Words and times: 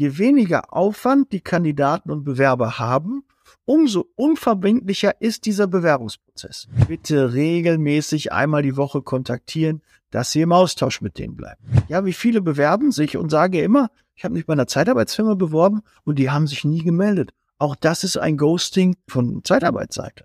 je 0.00 0.16
weniger 0.16 0.72
Aufwand 0.72 1.30
die 1.30 1.42
Kandidaten 1.42 2.10
und 2.10 2.24
Bewerber 2.24 2.78
haben, 2.78 3.22
umso 3.66 4.06
unverbindlicher 4.16 5.20
ist 5.20 5.44
dieser 5.44 5.66
Bewerbungsprozess. 5.66 6.68
Bitte 6.88 7.34
regelmäßig 7.34 8.32
einmal 8.32 8.62
die 8.62 8.78
Woche 8.78 9.02
kontaktieren, 9.02 9.82
dass 10.10 10.32
Sie 10.32 10.40
im 10.40 10.52
Austausch 10.52 11.02
mit 11.02 11.18
denen 11.18 11.36
bleiben. 11.36 11.62
Ja, 11.88 12.06
wie 12.06 12.14
viele 12.14 12.40
bewerben 12.40 12.92
sich 12.92 13.18
und 13.18 13.28
sage 13.28 13.60
immer, 13.60 13.90
ich 14.14 14.24
habe 14.24 14.32
mich 14.32 14.46
bei 14.46 14.54
einer 14.54 14.66
Zeitarbeitsfirma 14.66 15.34
beworben 15.34 15.82
und 16.04 16.18
die 16.18 16.30
haben 16.30 16.46
sich 16.46 16.64
nie 16.64 16.82
gemeldet. 16.82 17.32
Auch 17.58 17.76
das 17.76 18.02
ist 18.02 18.16
ein 18.16 18.38
Ghosting 18.38 18.96
von 19.06 19.44
Zeitarbeitsseite. 19.44 20.24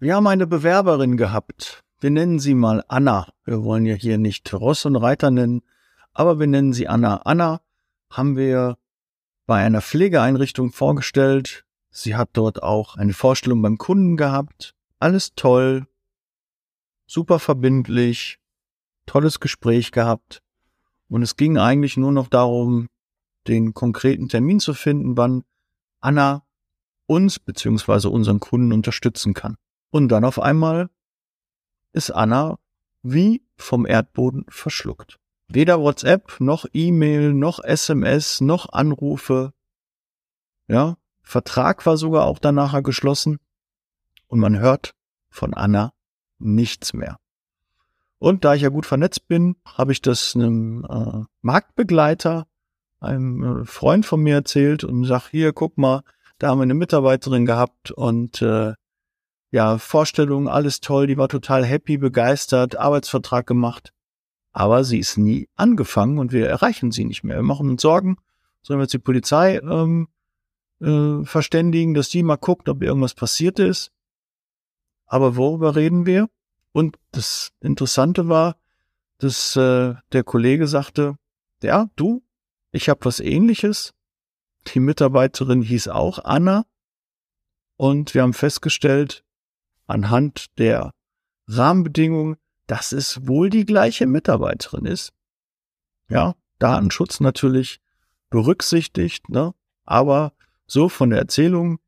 Wir 0.00 0.16
haben 0.16 0.26
eine 0.26 0.46
Bewerberin 0.46 1.16
gehabt. 1.16 1.82
Wir 1.98 2.10
nennen 2.10 2.40
sie 2.40 2.52
mal 2.52 2.84
Anna. 2.88 3.26
Wir 3.46 3.64
wollen 3.64 3.86
ja 3.86 3.94
hier 3.94 4.18
nicht 4.18 4.52
Ross 4.52 4.84
und 4.84 4.96
Reiter 4.96 5.30
nennen, 5.30 5.62
aber 6.12 6.38
wir 6.38 6.46
nennen 6.46 6.74
sie 6.74 6.88
Anna. 6.88 7.22
Anna 7.24 7.62
haben 8.10 8.36
wir 8.36 8.76
bei 9.48 9.64
einer 9.64 9.80
Pflegeeinrichtung 9.80 10.72
vorgestellt. 10.72 11.64
Sie 11.90 12.14
hat 12.14 12.28
dort 12.34 12.62
auch 12.62 12.96
eine 12.96 13.14
Vorstellung 13.14 13.62
beim 13.62 13.78
Kunden 13.78 14.18
gehabt. 14.18 14.74
Alles 14.98 15.34
toll, 15.34 15.86
super 17.06 17.38
verbindlich, 17.38 18.38
tolles 19.06 19.40
Gespräch 19.40 19.90
gehabt. 19.90 20.42
Und 21.08 21.22
es 21.22 21.36
ging 21.36 21.56
eigentlich 21.56 21.96
nur 21.96 22.12
noch 22.12 22.28
darum, 22.28 22.88
den 23.46 23.72
konkreten 23.72 24.28
Termin 24.28 24.60
zu 24.60 24.74
finden, 24.74 25.16
wann 25.16 25.44
Anna 26.00 26.44
uns 27.06 27.38
beziehungsweise 27.38 28.10
unseren 28.10 28.40
Kunden 28.40 28.74
unterstützen 28.74 29.32
kann. 29.32 29.56
Und 29.88 30.08
dann 30.08 30.26
auf 30.26 30.38
einmal 30.38 30.90
ist 31.94 32.10
Anna 32.10 32.58
wie 33.02 33.42
vom 33.56 33.86
Erdboden 33.86 34.44
verschluckt. 34.50 35.18
Weder 35.48 35.80
WhatsApp, 35.80 36.40
noch 36.40 36.66
E-Mail, 36.72 37.32
noch 37.32 37.58
SMS, 37.58 38.40
noch 38.42 38.70
Anrufe. 38.70 39.52
Ja, 40.66 40.98
Vertrag 41.22 41.86
war 41.86 41.96
sogar 41.96 42.26
auch 42.26 42.38
danach 42.38 42.82
geschlossen. 42.82 43.38
Und 44.26 44.40
man 44.40 44.58
hört 44.58 44.94
von 45.30 45.54
Anna 45.54 45.92
nichts 46.38 46.92
mehr. 46.92 47.18
Und 48.18 48.44
da 48.44 48.54
ich 48.54 48.62
ja 48.62 48.68
gut 48.68 48.84
vernetzt 48.84 49.26
bin, 49.28 49.56
habe 49.64 49.92
ich 49.92 50.02
das 50.02 50.34
einem 50.34 50.84
äh, 50.84 51.24
Marktbegleiter, 51.40 52.46
einem 53.00 53.62
äh, 53.62 53.64
Freund 53.64 54.04
von 54.04 54.20
mir 54.20 54.34
erzählt 54.34 54.84
und 54.84 55.04
sag, 55.04 55.28
hier, 55.28 55.52
guck 55.52 55.78
mal, 55.78 56.02
da 56.38 56.48
haben 56.48 56.58
wir 56.58 56.64
eine 56.64 56.74
Mitarbeiterin 56.74 57.46
gehabt 57.46 57.90
und 57.90 58.42
äh, 58.42 58.74
ja, 59.50 59.78
Vorstellung, 59.78 60.48
alles 60.48 60.80
toll, 60.80 61.06
die 61.06 61.16
war 61.16 61.28
total 61.28 61.64
happy, 61.64 61.96
begeistert, 61.96 62.76
Arbeitsvertrag 62.76 63.46
gemacht. 63.46 63.92
Aber 64.52 64.84
sie 64.84 64.98
ist 64.98 65.18
nie 65.18 65.48
angefangen 65.56 66.18
und 66.18 66.32
wir 66.32 66.48
erreichen 66.48 66.90
sie 66.90 67.04
nicht 67.04 67.22
mehr. 67.22 67.36
Wir 67.36 67.42
machen 67.42 67.68
uns 67.68 67.82
Sorgen, 67.82 68.16
sollen 68.62 68.78
wir 68.80 68.84
jetzt 68.84 68.94
die 68.94 68.98
Polizei 68.98 69.58
ähm, 69.58 70.08
äh, 70.80 71.24
verständigen, 71.24 71.94
dass 71.94 72.08
die 72.08 72.22
mal 72.22 72.36
guckt, 72.36 72.68
ob 72.68 72.82
irgendwas 72.82 73.14
passiert 73.14 73.58
ist. 73.58 73.92
Aber 75.06 75.36
worüber 75.36 75.76
reden 75.76 76.06
wir? 76.06 76.28
Und 76.72 76.98
das 77.12 77.52
Interessante 77.60 78.28
war, 78.28 78.56
dass 79.18 79.56
äh, 79.56 79.94
der 80.12 80.24
Kollege 80.24 80.66
sagte, 80.68 81.16
ja, 81.62 81.90
du, 81.96 82.22
ich 82.70 82.88
habe 82.88 83.04
was 83.04 83.20
ähnliches. 83.20 83.94
Die 84.68 84.80
Mitarbeiterin 84.80 85.62
hieß 85.62 85.88
auch 85.88 86.18
Anna. 86.24 86.66
Und 87.76 88.14
wir 88.14 88.22
haben 88.22 88.34
festgestellt, 88.34 89.24
anhand 89.86 90.58
der 90.58 90.92
Rahmenbedingungen, 91.46 92.36
dass 92.68 92.92
es 92.92 93.26
wohl 93.26 93.50
die 93.50 93.64
gleiche 93.64 94.06
Mitarbeiterin 94.06 94.84
ist. 94.84 95.12
Ja, 96.08 96.36
Datenschutz 96.60 97.18
natürlich 97.18 97.80
berücksichtigt, 98.30 99.28
ne? 99.28 99.54
aber 99.84 100.32
so 100.66 100.88
von 100.88 101.10
der 101.10 101.18
Erzählung 101.18 101.80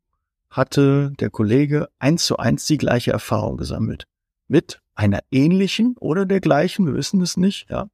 hatte 0.48 1.12
der 1.20 1.30
Kollege 1.30 1.88
eins 1.98 2.24
zu 2.24 2.38
eins 2.38 2.66
die 2.66 2.78
gleiche 2.78 3.12
Erfahrung 3.12 3.56
gesammelt. 3.56 4.06
Mit 4.48 4.80
einer 4.94 5.20
ähnlichen 5.30 5.96
oder 6.00 6.26
der 6.26 6.40
gleichen, 6.40 6.86
wir 6.86 6.94
wissen 6.94 7.20
es 7.20 7.36
nicht, 7.36 7.70
ja. 7.70 7.88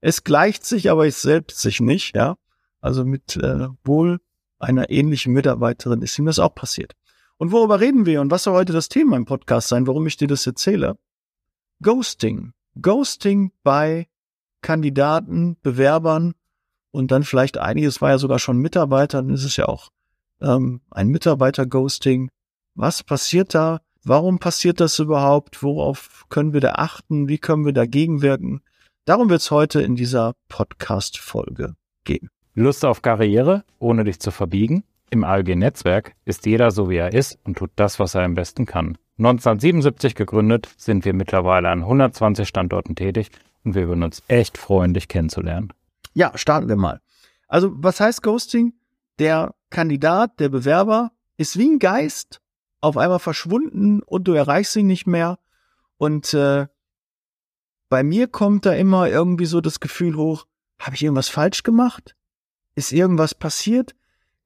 Es 0.00 0.22
gleicht 0.22 0.64
sich, 0.64 0.90
aber 0.90 1.08
es 1.08 1.22
selbst 1.22 1.60
sich 1.60 1.80
nicht, 1.80 2.14
ja. 2.14 2.36
Also 2.80 3.04
mit 3.04 3.36
äh, 3.36 3.68
wohl 3.84 4.20
einer 4.58 4.90
ähnlichen 4.90 5.32
Mitarbeiterin 5.32 6.02
ist 6.02 6.18
ihm 6.18 6.26
das 6.26 6.38
auch 6.38 6.54
passiert. 6.54 6.92
Und 7.36 7.52
worüber 7.52 7.80
reden 7.80 8.06
wir 8.06 8.20
und 8.20 8.30
was 8.30 8.44
soll 8.44 8.54
heute 8.54 8.72
das 8.72 8.88
Thema 8.88 9.16
im 9.16 9.24
Podcast 9.24 9.68
sein, 9.68 9.86
warum 9.86 10.06
ich 10.06 10.16
dir 10.16 10.28
das 10.28 10.46
erzähle? 10.46 10.98
Ghosting. 11.82 12.52
Ghosting 12.80 13.52
bei 13.62 14.08
Kandidaten, 14.62 15.56
Bewerbern 15.62 16.34
und 16.90 17.10
dann 17.10 17.22
vielleicht 17.22 17.58
einiges 17.58 18.00
war 18.00 18.10
ja 18.10 18.18
sogar 18.18 18.38
schon 18.38 18.58
Mitarbeiter, 18.58 19.22
dann 19.22 19.34
ist 19.34 19.44
es 19.44 19.56
ja 19.56 19.66
auch 19.66 19.90
ähm, 20.40 20.80
ein 20.90 21.08
Mitarbeiter-Ghosting. 21.08 22.30
Was 22.74 23.02
passiert 23.02 23.54
da? 23.54 23.80
Warum 24.04 24.38
passiert 24.38 24.80
das 24.80 24.98
überhaupt? 24.98 25.62
Worauf 25.62 26.26
können 26.28 26.52
wir 26.52 26.60
da 26.60 26.72
achten? 26.72 27.28
Wie 27.28 27.38
können 27.38 27.64
wir 27.64 27.72
dagegen 27.72 28.22
wirken? 28.22 28.62
Darum 29.04 29.30
wird 29.30 29.40
es 29.40 29.50
heute 29.50 29.80
in 29.80 29.96
dieser 29.96 30.34
Podcast-Folge 30.48 31.74
gehen. 32.04 32.30
Lust 32.54 32.84
auf 32.84 33.02
Karriere, 33.02 33.64
ohne 33.78 34.04
dich 34.04 34.20
zu 34.20 34.30
verbiegen? 34.30 34.84
Im 35.10 35.24
ALG-Netzwerk 35.24 36.14
ist 36.24 36.46
jeder 36.46 36.70
so, 36.70 36.90
wie 36.90 36.96
er 36.96 37.12
ist 37.12 37.38
und 37.44 37.56
tut 37.56 37.70
das, 37.76 37.98
was 37.98 38.14
er 38.14 38.22
am 38.22 38.34
besten 38.34 38.66
kann. 38.66 38.98
1977 39.18 40.14
gegründet, 40.14 40.68
sind 40.76 41.04
wir 41.04 41.12
mittlerweile 41.12 41.68
an 41.70 41.80
120 41.80 42.46
Standorten 42.46 42.94
tätig 42.94 43.30
und 43.64 43.74
wir 43.74 43.88
würden 43.88 44.04
uns 44.04 44.22
echt 44.28 44.56
freuen, 44.56 44.94
dich 44.94 45.08
kennenzulernen. 45.08 45.72
Ja, 46.14 46.32
starten 46.36 46.68
wir 46.68 46.76
mal. 46.76 47.00
Also, 47.48 47.70
was 47.74 48.00
heißt 48.00 48.22
Ghosting? 48.22 48.74
Der 49.18 49.54
Kandidat, 49.70 50.38
der 50.38 50.48
Bewerber 50.48 51.10
ist 51.36 51.58
wie 51.58 51.68
ein 51.68 51.78
Geist 51.78 52.40
auf 52.80 52.96
einmal 52.96 53.18
verschwunden 53.18 54.02
und 54.02 54.28
du 54.28 54.32
erreichst 54.32 54.76
ihn 54.76 54.86
nicht 54.86 55.06
mehr. 55.06 55.38
Und 55.96 56.32
äh, 56.34 56.66
bei 57.88 58.02
mir 58.02 58.28
kommt 58.28 58.66
da 58.66 58.72
immer 58.72 59.08
irgendwie 59.08 59.46
so 59.46 59.60
das 59.60 59.80
Gefühl 59.80 60.16
hoch, 60.16 60.46
habe 60.78 60.94
ich 60.94 61.02
irgendwas 61.02 61.28
falsch 61.28 61.64
gemacht? 61.64 62.14
Ist 62.76 62.92
irgendwas 62.92 63.34
passiert? 63.34 63.96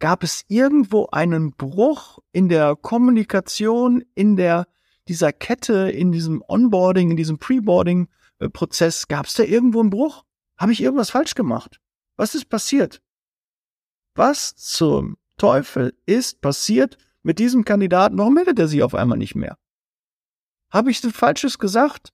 Gab 0.03 0.25
es 0.25 0.45
irgendwo 0.49 1.07
einen 1.13 1.53
Bruch 1.53 2.19
in 2.33 2.49
der 2.49 2.75
Kommunikation, 2.75 4.03
in 4.17 4.35
der 4.35 4.67
dieser 5.07 5.33
Kette, 5.33 5.91
in 5.91 6.11
diesem 6.11 6.43
Onboarding, 6.49 7.13
in 7.13 7.17
diesem 7.17 7.39
Preboarding-Prozess? 7.39 9.07
Gab 9.07 9.27
es 9.27 9.35
da 9.35 9.45
irgendwo 9.45 9.79
einen 9.79 9.91
Bruch? 9.91 10.25
Habe 10.59 10.73
ich 10.73 10.83
irgendwas 10.83 11.11
falsch 11.11 11.37
gemacht? 11.37 11.81
Was 12.17 12.35
ist 12.35 12.47
passiert? 12.47 13.01
Was 14.17 14.57
zum 14.57 15.19
Teufel 15.37 15.97
ist 16.05 16.41
passiert 16.41 16.99
mit 17.23 17.39
diesem 17.39 17.65
Kandidaten? 17.65 18.19
Warum 18.19 18.35
meldet 18.35 18.59
er 18.59 18.67
sich 18.67 18.83
auf 18.83 18.97
einmal 18.97 19.19
nicht 19.19 19.37
mehr? 19.37 19.57
Habe 20.73 20.91
ich 20.91 21.01
das 21.01 21.13
Falsches 21.13 21.61
gesagt? 21.61 22.13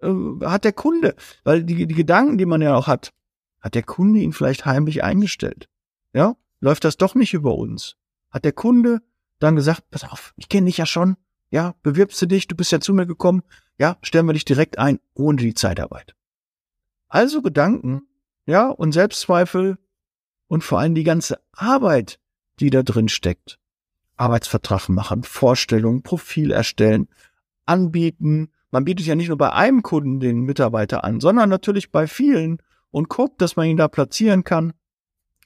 Äh, 0.00 0.10
hat 0.42 0.64
der 0.64 0.72
Kunde, 0.72 1.14
weil 1.44 1.62
die, 1.62 1.86
die 1.86 1.94
Gedanken, 1.94 2.38
die 2.38 2.46
man 2.46 2.60
ja 2.60 2.74
auch 2.74 2.88
hat, 2.88 3.12
hat 3.60 3.76
der 3.76 3.84
Kunde 3.84 4.18
ihn 4.18 4.32
vielleicht 4.32 4.66
heimlich 4.66 5.04
eingestellt? 5.04 5.68
Ja? 6.12 6.34
Läuft 6.60 6.84
das 6.84 6.96
doch 6.96 7.14
nicht 7.14 7.34
über 7.34 7.56
uns? 7.56 7.96
Hat 8.30 8.44
der 8.44 8.52
Kunde 8.52 9.00
dann 9.38 9.56
gesagt, 9.56 9.90
pass 9.90 10.04
auf, 10.04 10.34
ich 10.36 10.48
kenne 10.48 10.66
dich 10.66 10.76
ja 10.76 10.86
schon, 10.86 11.16
ja, 11.50 11.74
bewirbst 11.82 12.20
du 12.22 12.26
dich, 12.26 12.46
du 12.46 12.54
bist 12.54 12.70
ja 12.70 12.80
zu 12.80 12.92
mir 12.94 13.06
gekommen, 13.06 13.42
ja, 13.78 13.96
stellen 14.02 14.26
wir 14.26 14.34
dich 14.34 14.44
direkt 14.44 14.78
ein, 14.78 15.00
ohne 15.14 15.38
die 15.38 15.54
Zeitarbeit. 15.54 16.14
Also 17.08 17.42
Gedanken, 17.42 18.02
ja, 18.46 18.68
und 18.68 18.92
Selbstzweifel 18.92 19.78
und 20.46 20.62
vor 20.62 20.78
allem 20.78 20.94
die 20.94 21.04
ganze 21.04 21.40
Arbeit, 21.52 22.20
die 22.60 22.70
da 22.70 22.82
drin 22.82 23.08
steckt. 23.08 23.58
Arbeitsvertrag 24.16 24.88
machen, 24.90 25.22
Vorstellung, 25.22 26.02
Profil 26.02 26.50
erstellen, 26.50 27.08
anbieten. 27.64 28.52
Man 28.70 28.84
bietet 28.84 29.06
ja 29.06 29.14
nicht 29.14 29.28
nur 29.28 29.38
bei 29.38 29.52
einem 29.52 29.82
Kunden 29.82 30.20
den 30.20 30.42
Mitarbeiter 30.42 31.04
an, 31.04 31.20
sondern 31.20 31.48
natürlich 31.48 31.90
bei 31.90 32.06
vielen 32.06 32.58
und 32.90 33.08
guckt, 33.08 33.40
dass 33.40 33.56
man 33.56 33.66
ihn 33.66 33.78
da 33.78 33.88
platzieren 33.88 34.44
kann. 34.44 34.74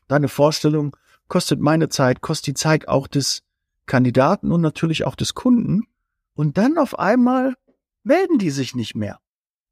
Deine 0.08 0.28
Vorstellung 0.28 0.96
kostet 1.28 1.60
meine 1.60 1.88
Zeit, 1.88 2.20
kostet 2.20 2.46
die 2.46 2.54
Zeit 2.54 2.88
auch 2.88 3.06
des 3.06 3.42
Kandidaten 3.86 4.52
und 4.52 4.60
natürlich 4.60 5.04
auch 5.04 5.16
des 5.16 5.34
Kunden. 5.34 5.86
Und 6.34 6.58
dann 6.58 6.78
auf 6.78 6.98
einmal 6.98 7.54
melden 8.02 8.38
die 8.38 8.50
sich 8.50 8.74
nicht 8.74 8.94
mehr. 8.94 9.18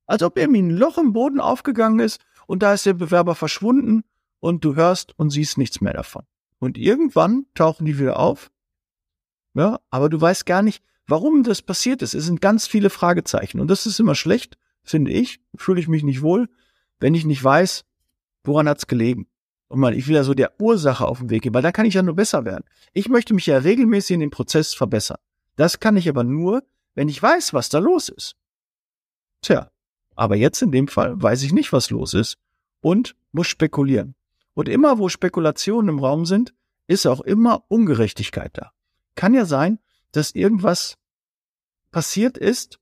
Als 0.06 0.23
ob 0.23 0.38
irgendwie 0.38 0.62
ein 0.62 0.71
Loch 0.71 0.99
im 0.99 1.12
Boden 1.12 1.41
aufgegangen 1.41 2.00
ist 2.00 2.21
und 2.47 2.62
da 2.62 2.75
ist 2.75 2.87
der 2.87 2.94
Bewerber 2.94 3.35
verschwunden 3.35 4.03
und 4.41 4.65
du 4.65 4.75
hörst 4.75 5.19
und 5.19 5.31
siehst 5.31 5.59
nichts 5.59 5.81
mehr 5.81 5.93
davon. 5.93 6.25
Und 6.59 6.79
irgendwann 6.79 7.47
tauchen 7.55 7.87
die 7.87 7.99
wieder 7.99 8.19
auf. 8.19 8.50
Ja, 9.55 9.81
aber 9.91 10.09
du 10.09 10.21
weißt 10.21 10.47
gar 10.47 10.62
nicht, 10.62 10.82
warum 11.06 11.43
das 11.43 11.62
passiert 11.62 12.03
ist. 12.03 12.15
Es 12.15 12.25
sind 12.25 12.41
ganz 12.41 12.67
viele 12.67 12.91
Fragezeichen. 12.91 13.61
Und 13.61 13.69
das 13.69 13.87
ist 13.87 14.00
immer 14.00 14.15
schlecht, 14.15 14.56
finde 14.82 15.11
ich. 15.12 15.41
Fühle 15.56 15.81
ich 15.81 15.88
mich 15.88 16.03
nicht 16.03 16.23
wohl, 16.23 16.49
wenn 17.00 17.15
ich 17.15 17.25
nicht 17.25 17.43
weiß, 17.43 17.85
woran 18.44 18.69
hat's 18.69 18.87
gelegen. 18.87 19.26
Und 19.73 19.81
mal, 19.81 19.95
ich 19.95 20.07
will 20.07 20.17
ja 20.17 20.23
so 20.23 20.35
der 20.35 20.61
Ursache 20.61 21.07
auf 21.07 21.21
den 21.21 21.31
Weg 21.31 21.45
gehen, 21.45 21.55
weil 21.55 21.63
da 21.63 21.73
kann 21.73 21.87
ich 21.87 21.95
ja 21.95 22.03
nur 22.03 22.15
besser 22.15 22.45
werden. 22.45 22.65
Ich 22.93 23.09
möchte 23.09 23.33
mich 23.33 23.47
ja 23.47 23.57
regelmäßig 23.57 24.13
in 24.13 24.21
dem 24.21 24.31
Prozess 24.31 24.75
verbessern. 24.75 25.17
Das 25.57 25.81
kann 25.81 25.97
ich 25.97 26.11
aber 26.11 26.25
nur, 26.25 26.63
wenn 26.95 27.09
ich 27.09 27.23
weiß, 27.23 27.55
was 27.55 27.71
da 27.71 27.79
los 27.79 28.11
ist. 28.11 28.37
Tja, 29.41 29.71
aber 30.15 30.37
jetzt 30.37 30.61
in 30.61 30.73
dem 30.73 30.89
Fall 30.89 31.23
weiß 31.23 31.43
ich 31.43 31.55
nicht, 31.55 31.73
was 31.73 31.89
los 31.89 32.13
ist 32.13 32.37
und 32.83 33.17
muss 33.33 33.47
spekulieren. 33.47 34.15
Und 34.53 34.69
immer, 34.69 34.99
wo 34.99 35.09
Spekulationen 35.09 35.89
im 35.89 36.01
Raum 36.01 36.27
sind, 36.27 36.53
ist 36.87 37.07
auch 37.07 37.23
immer 37.23 37.65
Ungerechtigkeit 37.69 38.51
da. 38.53 38.73
Kann 39.15 39.33
ja 39.33 39.47
sein, 39.47 39.79
dass 40.11 40.33
irgendwas 40.33 40.99
passiert 41.93 42.37
ist, 42.37 42.79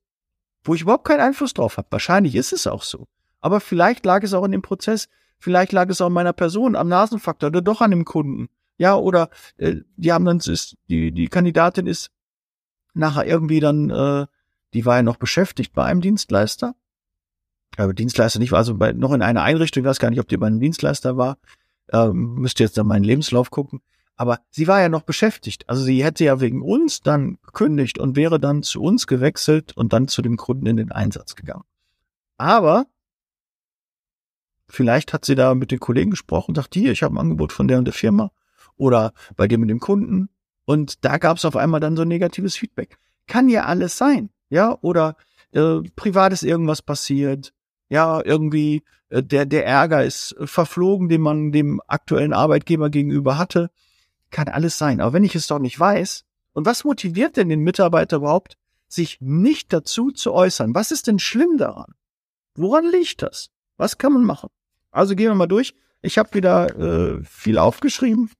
wo 0.65 0.75
ich 0.75 0.83
überhaupt 0.83 1.07
keinen 1.07 1.21
Einfluss 1.21 1.55
drauf 1.55 1.77
habe. 1.77 1.87
Wahrscheinlich 1.93 2.35
ist 2.35 2.53
es 2.53 2.67
auch 2.67 2.83
so. 2.83 3.07
Aber 3.41 3.61
vielleicht 3.61 4.05
lag 4.05 4.25
es 4.25 4.35
auch 4.35 4.45
in 4.45 4.51
dem 4.51 4.63
Prozess, 4.63 5.09
vielleicht 5.41 5.73
lag 5.73 5.89
es 5.89 6.01
auch 6.01 6.07
an 6.07 6.13
meiner 6.13 6.33
Person, 6.33 6.77
am 6.77 6.89
Nasenfaktor 6.89 7.49
oder 7.49 7.63
doch 7.63 7.81
an 7.81 7.91
dem 7.91 8.05
Kunden. 8.05 8.49
Ja, 8.79 8.95
oder 8.95 9.29
äh, 9.57 9.77
die 9.97 10.13
haben 10.13 10.25
dann 10.25 10.39
ist, 10.39 10.77
die, 10.89 11.13
die 11.13 11.29
Kandidatin 11.29 11.87
ist 11.87 12.11
nachher 12.95 13.27
irgendwie 13.27 13.61
dann, 13.61 13.91
äh, 13.91 14.27
die 14.73 14.87
war 14.87 14.97
ja 14.97 15.03
noch 15.03 15.17
beschäftigt 15.17 15.73
bei 15.73 15.85
einem 15.85 16.01
Dienstleister. 16.01 16.75
Aber 17.77 17.93
Dienstleister 17.93 18.39
nicht, 18.39 18.53
also 18.53 18.77
bei, 18.77 18.93
noch 18.93 19.13
in 19.13 19.23
einer 19.23 19.43
Einrichtung, 19.43 19.83
ich 19.83 19.89
weiß 19.89 19.99
gar 19.99 20.11
nicht, 20.11 20.21
ob 20.21 20.29
die 20.29 20.37
bei 20.37 20.47
einem 20.47 20.61
Dienstleister 20.61 21.17
war. 21.17 21.39
Ähm, 21.93 22.35
müsste 22.35 22.63
jetzt 22.63 22.79
dann 22.79 22.87
meinen 22.87 23.05
Lebenslauf 23.05 23.51
gucken. 23.51 23.81
Aber 24.17 24.41
sie 24.51 24.69
war 24.69 24.81
ja 24.81 24.89
noch 24.89 25.03
beschäftigt. 25.03 25.69
Also 25.69 25.83
sie 25.83 26.05
hätte 26.05 26.25
ja 26.25 26.41
wegen 26.41 26.63
uns 26.63 27.01
dann 27.01 27.39
gekündigt 27.43 27.99
und 27.99 28.17
wäre 28.17 28.39
dann 28.39 28.63
zu 28.63 28.83
uns 28.83 29.07
gewechselt 29.07 29.77
und 29.77 29.93
dann 29.93 30.09
zu 30.09 30.21
dem 30.21 30.37
Kunden 30.37 30.67
in 30.67 30.77
den 30.77 30.93
Einsatz 30.93 31.37
gegangen. 31.37 31.65
Aber 32.37 32.87
vielleicht 34.70 35.12
hat 35.12 35.25
sie 35.25 35.34
da 35.34 35.55
mit 35.55 35.70
den 35.70 35.81
Kollegen 35.81 36.11
gesprochen, 36.11 36.55
dachte, 36.55 36.81
hier, 36.81 36.93
ich 36.93 37.02
habe 37.02 37.14
ein 37.14 37.19
Angebot 37.19 37.52
von 37.52 37.69
der 37.69 37.78
und 37.78 37.84
der 37.84 37.94
Firma 37.94 38.31
oder 38.76 39.12
bei 39.37 39.46
dir 39.46 39.58
mit 39.58 39.70
dem 39.70 39.81
Kunden. 39.81 40.28
Und 40.64 41.05
da 41.05 41.19
gab 41.19 41.37
es 41.37 41.44
auf 41.44 41.56
einmal 41.56 41.81
dann 41.81 41.96
so 41.96 42.05
negatives 42.05 42.56
Feedback. 42.56 42.99
Kann 43.26 43.49
ja 43.49 43.64
alles 43.64 43.99
sein, 43.99 44.31
ja, 44.49 44.76
oder 44.81 45.17
äh, 45.52 45.81
privat 45.96 46.32
ist 46.32 46.43
irgendwas 46.43 46.82
passiert, 46.82 47.52
ja, 47.88 48.25
irgendwie 48.25 48.82
äh, 49.11 49.22
der, 49.22 49.46
der 49.46 49.67
Ärger 49.67 50.05
ist 50.05 50.34
verflogen, 50.44 51.08
den 51.08 51.20
man 51.20 51.52
dem 51.52 51.81
aktuellen 51.87 52.32
Arbeitgeber 52.32 52.88
gegenüber 52.88 53.37
hatte. 53.37 53.70
Kann 54.31 54.49
alles 54.49 54.78
sein. 54.78 55.00
Aber 55.00 55.12
wenn 55.12 55.25
ich 55.25 55.34
es 55.34 55.49
doch 55.49 55.58
nicht 55.58 55.78
weiß, 55.78 56.25
und 56.52 56.67
was 56.67 56.84
motiviert 56.84 57.37
denn 57.37 57.49
den 57.49 57.61
Mitarbeiter 57.61 58.17
überhaupt, 58.17 58.56
sich 58.88 59.20
nicht 59.20 59.72
dazu 59.72 60.11
zu 60.11 60.32
äußern? 60.32 60.75
Was 60.75 60.90
ist 60.90 61.06
denn 61.06 61.19
schlimm 61.19 61.58
daran? 61.58 61.94
Woran 62.55 62.90
liegt 62.90 63.22
das? 63.22 63.50
Was 63.76 63.99
kann 63.99 64.12
man 64.12 64.25
machen? 64.25 64.50
Also 64.91 65.15
gehen 65.15 65.29
wir 65.29 65.35
mal 65.35 65.47
durch. 65.47 65.75
Ich 66.03 66.19
habe 66.19 66.35
wieder 66.35 66.77
äh, 66.79 67.25
viel 67.25 67.59
aufgeschrieben, 67.59 68.31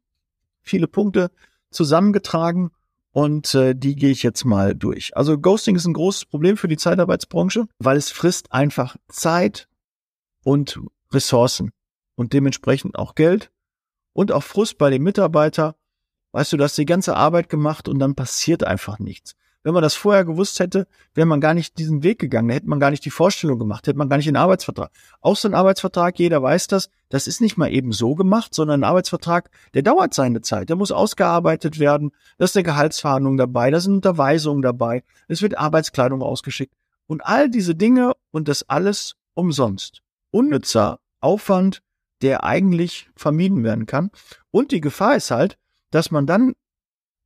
viele 0.63 0.87
Punkte 0.87 1.31
zusammengetragen 1.71 2.71
und 3.13 3.55
äh, 3.55 3.75
die 3.75 3.97
gehe 3.97 4.11
ich 4.11 4.23
jetzt 4.23 4.45
mal 4.45 4.75
durch. 4.75 5.17
Also 5.17 5.39
Ghosting 5.39 5.77
ist 5.77 5.87
ein 5.87 5.93
großes 5.93 6.27
Problem 6.27 6.57
für 6.57 6.69
die 6.69 6.77
Zeitarbeitsbranche, 6.77 7.67
weil 7.79 7.97
es 7.97 8.11
frisst 8.11 8.53
einfach 8.53 8.97
Zeit 9.09 9.69
und 10.45 10.81
Ressourcen 11.13 11.73
und 12.15 12.33
dementsprechend 12.33 12.97
auch 12.97 13.15
Geld 13.15 13.51
und 14.13 14.33
auch 14.33 14.43
Frust 14.43 14.79
bei 14.79 14.91
dem 14.91 15.03
Mitarbeiter. 15.03 15.77
Weißt 16.33 16.53
du, 16.53 16.57
du 16.57 16.65
hast 16.65 16.79
die 16.79 16.87
ganze 16.87 17.17
Arbeit 17.17 17.49
gemacht 17.49 17.89
und 17.89 17.99
dann 17.99 18.15
passiert 18.15 18.65
einfach 18.65 18.99
nichts. 18.99 19.35
Wenn 19.63 19.75
man 19.75 19.83
das 19.83 19.95
vorher 19.95 20.25
gewusst 20.25 20.59
hätte, 20.59 20.87
wäre 21.15 21.27
man 21.27 21.41
gar 21.41 21.53
nicht 21.53 21.79
diesen 21.79 22.03
Weg 22.03 22.19
gegangen, 22.19 22.49
da 22.49 22.55
hätte 22.55 22.69
man 22.69 22.81
gar 22.81 22.91
nicht 22.91 23.05
die 23.05 23.11
Vorstellung 23.11 23.59
gemacht, 23.59 23.87
hätte 23.87 23.99
man 23.99 24.09
gar 24.09 24.17
nicht 24.17 24.29
den 24.29 24.37
Arbeitsvertrag. 24.37 24.91
Auch 25.21 25.37
so 25.37 25.49
ein 25.49 25.55
Arbeitsvertrag, 25.55 26.19
jeder 26.19 26.43
weiß 26.43 26.67
das, 26.69 26.89
das 27.11 27.27
ist 27.27 27.41
nicht 27.41 27.59
mal 27.59 27.71
eben 27.71 27.93
so 27.93 28.15
gemacht, 28.15 28.55
sondern 28.55 28.81
ein 28.81 28.89
Arbeitsvertrag, 28.89 29.51
der 29.75 29.83
dauert 29.83 30.15
seine 30.15 30.41
Zeit, 30.41 30.71
der 30.71 30.77
muss 30.77 30.93
ausgearbeitet 30.93 31.79
werden, 31.79 32.13
da 32.39 32.47
ist 32.47 32.57
eine 32.57 32.65
Gehaltsverhandlung 32.65 33.37
dabei, 33.37 33.71
da 33.71 33.81
sind 33.81 33.95
Unterweisungen 33.95 34.63
dabei, 34.63 35.05
es 35.29 35.43
wird 35.43 35.59
Arbeitskleidung 35.59 36.23
ausgeschickt 36.23 36.75
und 37.07 37.27
all 37.27 37.51
diese 37.51 37.75
Dinge 37.75 38.13
und 38.31 38.49
das 38.49 38.69
alles 38.69 39.17
umsonst. 39.35 40.03
Unnützer 40.31 41.01
Aufwand, 41.21 41.83
der 42.23 42.45
eigentlich 42.45 43.11
vermieden 43.17 43.65
werden 43.65 43.87
kann. 43.87 44.11
Und 44.51 44.73
die 44.73 44.81
Gefahr 44.81 45.17
ist 45.17 45.31
halt, 45.31 45.59
dass 45.91 46.11
man 46.11 46.27
dann 46.27 46.55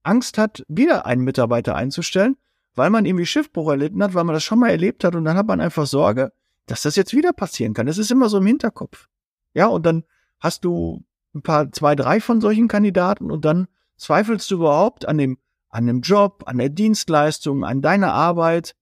Angst 0.05 0.39
hat, 0.39 0.65
wieder 0.69 1.07
einen 1.07 1.23
Mitarbeiter 1.23 1.75
einzustellen, 1.75 2.37
weil 2.75 2.91
man 2.91 3.05
irgendwie 3.05 3.27
Schiffbruch 3.27 3.71
erlitten 3.71 4.03
hat, 4.03 4.15
weil 4.15 4.25
man 4.25 4.35
das 4.35 4.45
schon 4.45 4.59
mal 4.59 4.71
erlebt 4.71 5.05
hat 5.05 5.15
und 5.15 5.25
dann 5.25 5.37
hat 5.37 5.47
man 5.47 5.61
einfach 5.61 5.87
Sorge, 5.87 6.33
dass 6.67 6.83
das 6.83 6.97
jetzt 6.97 7.15
wieder 7.15 7.33
passieren 7.33 7.75
kann. 7.75 7.87
Das 7.87 7.99
ist 7.99 8.11
immer 8.11 8.29
so 8.29 8.39
im 8.39 8.47
Hinterkopf. 8.47 9.09
Ja, 9.55 9.67
und 9.67 9.85
dann 9.87 10.05
hast 10.41 10.65
du 10.65 11.05
ein 11.35 11.43
paar, 11.43 11.71
zwei, 11.73 11.95
drei 11.95 12.21
von 12.21 12.41
solchen 12.41 12.69
Kandidaten 12.69 13.31
und 13.31 13.45
dann 13.45 13.67
zweifelst 13.97 14.51
du 14.51 14.57
überhaupt 14.57 15.07
an 15.07 15.19
dem, 15.19 15.39
an 15.69 15.87
dem 15.87 16.01
Job, 16.01 16.45
an 16.47 16.59
der 16.59 16.69
Dienstleistung, 16.69 17.65
an 17.65 17.83
deiner 17.83 18.13
Arbeit. 18.13 18.75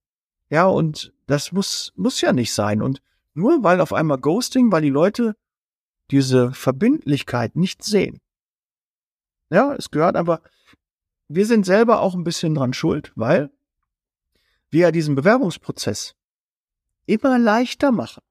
Ja, 0.51 0.67
und 0.67 1.13
das 1.27 1.53
muss, 1.53 1.93
muss 1.97 2.21
ja 2.21 2.33
nicht 2.33 2.53
sein. 2.53 2.83
Und 2.83 3.01
nur 3.35 3.63
weil 3.63 3.81
auf 3.81 3.93
einmal 3.93 4.19
Ghosting, 4.19 4.71
weil 4.71 4.83
die 4.83 4.91
Leute 4.91 5.35
diese 6.11 6.53
Verbindlichkeit 6.53 7.57
nicht 7.57 7.83
sehen. 7.83 8.21
Ja, 9.51 9.75
es 9.75 9.91
gehört 9.91 10.17
einfach, 10.17 10.41
wir 11.29 11.47
sind 11.47 11.65
selber 11.65 12.01
auch 12.01 12.15
ein 12.15 12.25
bisschen 12.25 12.55
dran 12.55 12.73
schuld, 12.73 13.13
weil 13.15 13.51
wir 14.71 14.81
ja 14.83 14.91
diesen 14.91 15.15
Bewerbungsprozess 15.15 16.15
immer 17.07 17.39
leichter 17.39 17.93
machen. 17.93 18.23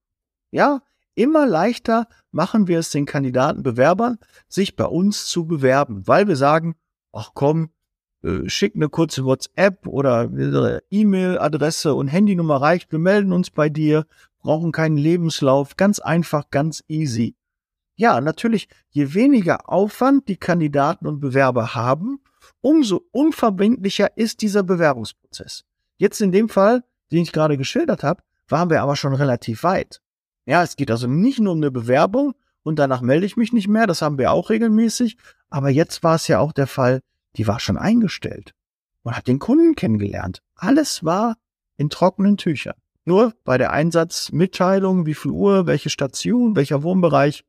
Ja, 0.52 0.82
immer 1.16 1.46
leichter 1.46 2.08
machen 2.32 2.68
wir 2.68 2.80
es 2.80 2.90
den 2.90 3.06
Kandidaten, 3.06 3.64
Bewerbern, 3.64 4.18
sich 4.48 4.76
bei 4.76 4.86
uns 4.86 5.26
zu 5.28 5.46
bewerben, 5.46 6.08
weil 6.08 6.28
wir 6.28 6.36
sagen, 6.36 6.76
ach 7.14 7.32
komm, 7.34 7.70
äh, 8.24 8.48
schick 8.50 8.76
eine 8.76 8.90
kurze 8.90 9.26
WhatsApp 9.26 9.88
oder 9.88 10.30
E-Mail-Adresse 10.90 11.94
und 11.96 12.08
Handynummer 12.08 12.62
reicht, 12.62 12.92
wir 12.92 13.00
melden 13.00 13.34
uns 13.34 13.50
bei 13.50 13.70
dir, 13.70 14.06
brauchen 14.40 14.72
keinen 14.72 14.98
Lebenslauf, 14.98 15.76
ganz 15.78 16.00
einfach, 16.00 16.50
ganz 16.50 16.84
easy. 16.88 17.36
Ja, 17.96 18.20
natürlich, 18.22 18.68
je 18.90 19.14
weniger 19.14 19.70
Aufwand 19.70 20.28
die 20.28 20.38
Kandidaten 20.38 21.08
und 21.08 21.20
Bewerber 21.20 21.76
haben, 21.76 22.20
umso 22.62 23.08
unverbindlicher 23.12 24.16
ist 24.18 24.42
dieser 24.42 24.64
Bewerbungsprozess. 24.64 25.64
Jetzt 25.98 26.22
in 26.22 26.32
dem 26.32 26.50
Fall, 26.50 26.84
den 27.12 27.24
ich 27.24 27.32
gerade 27.32 27.58
geschildert 27.58 28.04
habe, 28.04 28.24
waren 28.48 28.70
wir 28.70 28.82
aber 28.82 28.96
schon 28.96 29.14
relativ 29.14 29.64
weit. 29.64 30.02
Ja, 30.46 30.64
es 30.64 30.76
geht 30.76 30.92
also 30.92 31.08
nicht 31.08 31.40
nur 31.40 31.54
um 31.54 31.60
eine 31.60 31.72
Bewerbung 31.72 32.34
und 32.64 32.80
danach 32.80 33.02
melde 33.02 33.26
ich 33.26 33.38
mich 33.38 33.54
nicht 33.54 33.68
mehr, 33.68 33.88
das 33.88 34.02
haben 34.02 34.18
wir 34.18 34.32
auch 34.32 34.50
regelmäßig, 34.50 35.18
aber 35.50 35.70
jetzt 35.70 36.04
war 36.04 36.16
es 36.16 36.28
ja 36.28 36.40
auch 36.40 36.52
der 36.52 36.68
Fall, 36.68 37.02
die 37.36 37.48
war 37.48 37.60
schon 37.60 37.78
eingestellt. 37.78 38.54
Man 39.04 39.16
hat 39.16 39.28
den 39.28 39.40
Kunden 39.40 39.76
kennengelernt. 39.76 40.42
Alles 40.56 41.04
war 41.04 41.38
in 41.78 41.90
trockenen 41.90 42.38
Tüchern. 42.38 42.76
Nur 43.04 43.34
bei 43.44 43.58
der 43.58 43.72
Einsatzmitteilung, 43.72 45.06
wie 45.06 45.16
viel 45.16 45.32
Uhr, 45.32 45.66
welche 45.66 45.90
Station, 45.90 46.56
welcher 46.56 46.84
Wohnbereich, 46.84 47.44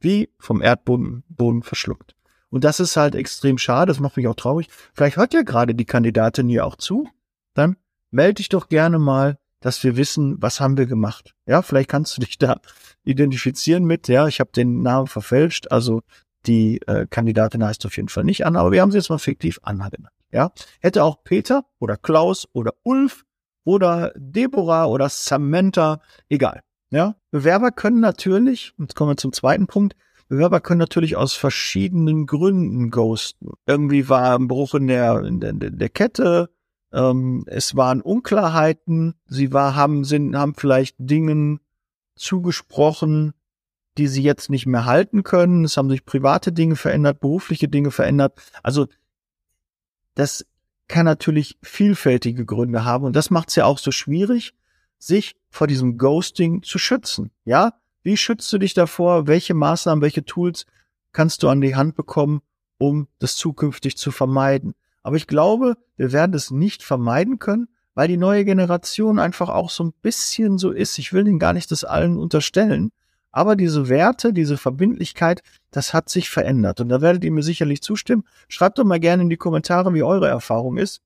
wie 0.00 0.30
vom 0.38 0.62
Erdboden 0.62 1.24
Boden 1.28 1.62
verschluckt. 1.62 2.14
Und 2.52 2.64
das 2.64 2.80
ist 2.80 2.98
halt 2.98 3.14
extrem 3.14 3.56
schade, 3.56 3.90
das 3.90 3.98
macht 3.98 4.18
mich 4.18 4.28
auch 4.28 4.34
traurig. 4.34 4.68
Vielleicht 4.92 5.16
hört 5.16 5.32
ja 5.32 5.40
gerade 5.40 5.74
die 5.74 5.86
Kandidatin 5.86 6.50
hier 6.50 6.66
auch 6.66 6.76
zu. 6.76 7.08
Dann 7.54 7.76
melde 8.10 8.34
dich 8.34 8.50
doch 8.50 8.68
gerne 8.68 8.98
mal, 8.98 9.38
dass 9.60 9.82
wir 9.82 9.96
wissen, 9.96 10.36
was 10.42 10.60
haben 10.60 10.76
wir 10.76 10.84
gemacht. 10.84 11.34
Ja, 11.46 11.62
vielleicht 11.62 11.88
kannst 11.88 12.14
du 12.14 12.20
dich 12.20 12.36
da 12.36 12.60
identifizieren 13.04 13.84
mit. 13.84 14.06
Ja, 14.06 14.28
ich 14.28 14.38
habe 14.38 14.50
den 14.52 14.82
Namen 14.82 15.06
verfälscht. 15.06 15.72
Also 15.72 16.02
die 16.44 16.82
äh, 16.82 17.06
Kandidatin 17.08 17.64
heißt 17.64 17.86
auf 17.86 17.96
jeden 17.96 18.10
Fall 18.10 18.24
nicht 18.24 18.44
Anna, 18.44 18.60
aber 18.60 18.72
wir 18.72 18.82
haben 18.82 18.90
sie 18.90 18.98
jetzt 18.98 19.08
mal 19.08 19.18
fiktiv 19.18 19.58
Anna 19.62 19.88
genannt. 19.88 20.12
Ja, 20.30 20.52
hätte 20.80 21.04
auch 21.04 21.24
Peter 21.24 21.64
oder 21.78 21.96
Klaus 21.96 22.46
oder 22.52 22.74
Ulf 22.82 23.24
oder 23.64 24.12
Deborah 24.14 24.86
oder 24.86 25.08
Samantha, 25.08 26.02
egal. 26.28 26.60
Ja, 26.90 27.16
Bewerber 27.30 27.70
können 27.70 28.00
natürlich, 28.00 28.74
jetzt 28.78 28.94
kommen 28.94 29.12
wir 29.12 29.16
zum 29.16 29.32
zweiten 29.32 29.66
Punkt, 29.66 29.96
Bewerber 30.32 30.62
können 30.62 30.78
natürlich 30.78 31.14
aus 31.14 31.34
verschiedenen 31.34 32.24
Gründen 32.24 32.90
ghosten. 32.90 33.50
Irgendwie 33.66 34.08
war 34.08 34.34
ein 34.34 34.48
Bruch 34.48 34.74
in 34.74 34.86
der, 34.86 35.22
in 35.24 35.40
der, 35.40 35.52
der 35.52 35.88
Kette, 35.90 36.48
ähm, 36.90 37.44
es 37.48 37.76
waren 37.76 38.00
Unklarheiten, 38.00 39.14
sie 39.26 39.52
war, 39.52 39.74
haben, 39.74 40.04
sind, 40.04 40.34
haben 40.34 40.54
vielleicht 40.54 40.96
Dingen 40.98 41.60
zugesprochen, 42.16 43.34
die 43.98 44.06
sie 44.06 44.22
jetzt 44.22 44.48
nicht 44.48 44.64
mehr 44.64 44.86
halten 44.86 45.22
können. 45.22 45.66
Es 45.66 45.76
haben 45.76 45.90
sich 45.90 46.06
private 46.06 46.50
Dinge 46.50 46.76
verändert, 46.76 47.20
berufliche 47.20 47.68
Dinge 47.68 47.90
verändert. 47.90 48.40
Also 48.62 48.86
das 50.14 50.46
kann 50.88 51.04
natürlich 51.04 51.58
vielfältige 51.62 52.46
Gründe 52.46 52.86
haben 52.86 53.04
und 53.04 53.16
das 53.16 53.28
macht 53.28 53.50
es 53.50 53.56
ja 53.56 53.66
auch 53.66 53.76
so 53.76 53.90
schwierig, 53.90 54.54
sich 54.96 55.36
vor 55.50 55.66
diesem 55.66 55.98
Ghosting 55.98 56.62
zu 56.62 56.78
schützen. 56.78 57.32
Ja, 57.44 57.74
wie 58.02 58.16
schützt 58.16 58.52
du 58.52 58.58
dich 58.58 58.74
davor? 58.74 59.26
Welche 59.26 59.54
Maßnahmen, 59.54 60.02
welche 60.02 60.24
Tools 60.24 60.66
kannst 61.12 61.42
du 61.42 61.48
an 61.48 61.60
die 61.60 61.76
Hand 61.76 61.94
bekommen, 61.94 62.42
um 62.78 63.08
das 63.18 63.36
zukünftig 63.36 63.96
zu 63.96 64.10
vermeiden? 64.10 64.74
Aber 65.02 65.16
ich 65.16 65.26
glaube, 65.26 65.76
wir 65.96 66.12
werden 66.12 66.34
es 66.34 66.50
nicht 66.50 66.82
vermeiden 66.82 67.38
können, 67.38 67.68
weil 67.94 68.08
die 68.08 68.16
neue 68.16 68.44
Generation 68.44 69.18
einfach 69.18 69.48
auch 69.48 69.70
so 69.70 69.84
ein 69.84 69.92
bisschen 70.02 70.58
so 70.58 70.70
ist. 70.70 70.98
Ich 70.98 71.12
will 71.12 71.24
den 71.24 71.38
gar 71.38 71.52
nicht 71.52 71.70
das 71.70 71.84
allen 71.84 72.16
unterstellen. 72.16 72.90
Aber 73.30 73.56
diese 73.56 73.88
Werte, 73.88 74.32
diese 74.32 74.58
Verbindlichkeit, 74.58 75.42
das 75.70 75.94
hat 75.94 76.08
sich 76.08 76.28
verändert. 76.28 76.80
Und 76.80 76.90
da 76.90 77.00
werdet 77.00 77.24
ihr 77.24 77.32
mir 77.32 77.42
sicherlich 77.42 77.82
zustimmen. 77.82 78.24
Schreibt 78.48 78.78
doch 78.78 78.84
mal 78.84 79.00
gerne 79.00 79.22
in 79.22 79.30
die 79.30 79.38
Kommentare, 79.38 79.94
wie 79.94 80.02
eure 80.02 80.28
Erfahrung 80.28 80.76
ist. 80.76 81.00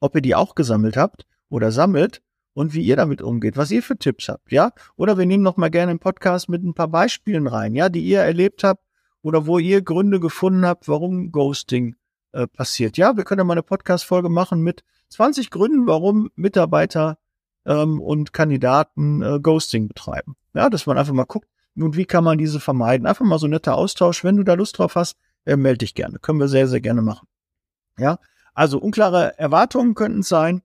Ob 0.00 0.14
ihr 0.16 0.22
die 0.22 0.34
auch 0.34 0.54
gesammelt 0.54 0.96
habt 0.96 1.24
oder 1.48 1.70
sammelt 1.70 2.20
und 2.56 2.72
wie 2.72 2.80
ihr 2.80 2.96
damit 2.96 3.20
umgeht, 3.20 3.58
was 3.58 3.70
ihr 3.70 3.82
für 3.82 3.98
Tipps 3.98 4.30
habt, 4.30 4.50
ja? 4.50 4.72
Oder 4.96 5.18
wir 5.18 5.26
nehmen 5.26 5.42
noch 5.42 5.58
mal 5.58 5.68
gerne 5.68 5.90
einen 5.90 5.98
Podcast 5.98 6.48
mit 6.48 6.64
ein 6.64 6.72
paar 6.72 6.88
Beispielen 6.88 7.46
rein, 7.46 7.74
ja, 7.74 7.90
die 7.90 8.00
ihr 8.00 8.20
erlebt 8.20 8.64
habt 8.64 8.82
oder 9.20 9.46
wo 9.46 9.58
ihr 9.58 9.82
Gründe 9.82 10.20
gefunden 10.20 10.64
habt, 10.64 10.88
warum 10.88 11.32
Ghosting 11.32 11.96
äh, 12.32 12.46
passiert. 12.46 12.96
Ja, 12.96 13.14
wir 13.14 13.24
können 13.24 13.40
ja 13.40 13.44
mal 13.44 13.52
eine 13.52 13.62
Podcast-Folge 13.62 14.30
machen 14.30 14.62
mit 14.62 14.84
20 15.10 15.50
Gründen, 15.50 15.86
warum 15.86 16.30
Mitarbeiter 16.34 17.18
ähm, 17.66 18.00
und 18.00 18.32
Kandidaten 18.32 19.20
äh, 19.20 19.38
Ghosting 19.38 19.88
betreiben. 19.88 20.34
Ja, 20.54 20.70
dass 20.70 20.86
man 20.86 20.96
einfach 20.96 21.12
mal 21.12 21.26
guckt, 21.26 21.48
und 21.78 21.94
wie 21.94 22.06
kann 22.06 22.24
man 22.24 22.38
diese 22.38 22.58
vermeiden. 22.58 23.06
Einfach 23.06 23.26
mal 23.26 23.38
so 23.38 23.48
ein 23.48 23.50
netter 23.50 23.74
Austausch. 23.74 24.24
Wenn 24.24 24.38
du 24.38 24.44
da 24.44 24.54
Lust 24.54 24.78
drauf 24.78 24.94
hast, 24.94 25.18
äh, 25.44 25.56
melde 25.56 25.78
dich 25.78 25.94
gerne. 25.94 26.18
Können 26.20 26.40
wir 26.40 26.48
sehr, 26.48 26.68
sehr 26.68 26.80
gerne 26.80 27.02
machen. 27.02 27.28
Ja, 27.98 28.18
also 28.54 28.78
unklare 28.78 29.38
Erwartungen 29.38 29.94
könnten 29.94 30.20
es 30.20 30.28
sein 30.28 30.62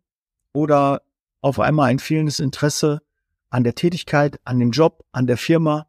oder 0.53 1.01
auf 1.41 1.59
einmal 1.59 1.89
ein 1.89 1.99
fehlendes 1.99 2.39
Interesse 2.39 3.01
an 3.49 3.63
der 3.63 3.75
Tätigkeit, 3.75 4.39
an 4.45 4.59
dem 4.59 4.71
Job, 4.71 5.03
an 5.11 5.27
der 5.27 5.37
Firma, 5.37 5.87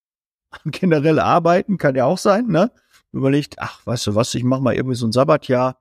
an 0.50 0.70
generell 0.70 1.18
Arbeiten 1.18 1.76
kann 1.78 1.94
ja 1.94 2.04
auch 2.06 2.18
sein, 2.18 2.46
ne? 2.46 2.70
Überlegt, 3.12 3.58
ach, 3.58 3.86
weißt 3.86 4.08
du 4.08 4.14
was, 4.14 4.34
ich 4.34 4.44
mache 4.44 4.62
mal 4.62 4.74
irgendwie 4.74 4.96
so 4.96 5.06
ein 5.06 5.12
Sabbatjahr 5.12 5.78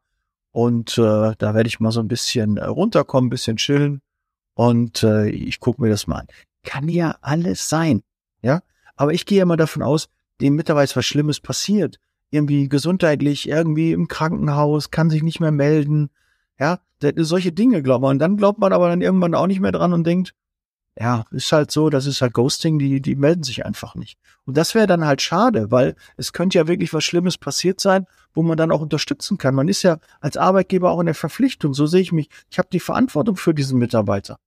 und 0.51 0.97
äh, 0.97 1.33
da 1.37 1.53
werde 1.53 1.67
ich 1.67 1.79
mal 1.79 1.91
so 1.91 1.99
ein 1.99 2.07
bisschen 2.07 2.57
äh, 2.57 2.65
runterkommen, 2.65 3.27
ein 3.27 3.29
bisschen 3.29 3.57
chillen 3.57 4.01
und 4.53 5.03
äh, 5.03 5.27
ich 5.29 5.59
gucke 5.59 5.81
mir 5.81 5.89
das 5.89 6.07
mal 6.07 6.19
an. 6.19 6.27
Kann 6.63 6.87
ja 6.87 7.17
alles 7.21 7.69
sein, 7.69 8.03
ja? 8.41 8.61
Aber 8.95 9.13
ich 9.13 9.25
gehe 9.25 9.39
ja 9.39 9.45
mal 9.45 9.57
davon 9.57 9.83
aus, 9.83 10.09
dem 10.41 10.55
Mitarbeiter 10.55 10.95
was 10.95 11.05
Schlimmes 11.05 11.39
passiert. 11.39 11.99
Irgendwie 12.29 12.69
gesundheitlich, 12.69 13.47
irgendwie 13.47 13.91
im 13.91 14.07
Krankenhaus, 14.07 14.91
kann 14.91 15.09
sich 15.09 15.23
nicht 15.23 15.39
mehr 15.39 15.51
melden, 15.51 16.09
ja, 16.59 16.79
solche 17.17 17.51
Dinge 17.51 17.83
glaubt 17.83 18.01
man. 18.01 18.11
Und 18.11 18.19
dann 18.19 18.37
glaubt 18.37 18.59
man 18.59 18.73
aber 18.73 18.89
dann 18.89 19.01
irgendwann 19.01 19.35
auch 19.35 19.47
nicht 19.47 19.59
mehr 19.59 19.71
dran 19.71 19.93
und 19.93 20.05
denkt, 20.05 20.33
ja, 20.97 21.25
ist 21.31 21.51
halt 21.51 21.71
so, 21.71 21.89
das 21.89 22.05
ist 22.05 22.21
halt 22.21 22.33
Ghosting, 22.33 22.79
die, 22.79 23.01
die 23.01 23.15
melden 23.15 23.43
sich 23.43 23.65
einfach 23.65 23.95
nicht. 23.95 24.17
Und 24.45 24.55
das 24.55 24.75
wäre 24.75 24.87
dann 24.87 25.05
halt 25.05 25.21
schade, 25.21 25.69
weil 25.69 25.95
es 26.15 26.31
könnte 26.31 26.57
ja 26.57 26.67
wirklich 26.67 26.93
was 26.93 27.03
Schlimmes 27.03 27.37
passiert 27.37 27.81
sein, 27.81 28.05
wo 28.33 28.43
man 28.43 28.57
dann 28.57 28.71
auch 28.71 28.79
unterstützen 28.79 29.37
kann. 29.37 29.55
Man 29.55 29.67
ist 29.67 29.83
ja 29.83 29.99
als 30.21 30.37
Arbeitgeber 30.37 30.91
auch 30.91 31.01
in 31.01 31.07
der 31.07 31.15
Verpflichtung, 31.15 31.73
so 31.73 31.85
sehe 31.85 32.01
ich 32.01 32.13
mich. 32.13 32.29
Ich 32.49 32.59
habe 32.59 32.69
die 32.71 32.79
Verantwortung 32.79 33.35
für 33.35 33.53
diesen 33.53 33.77
Mitarbeiter. 33.77 34.37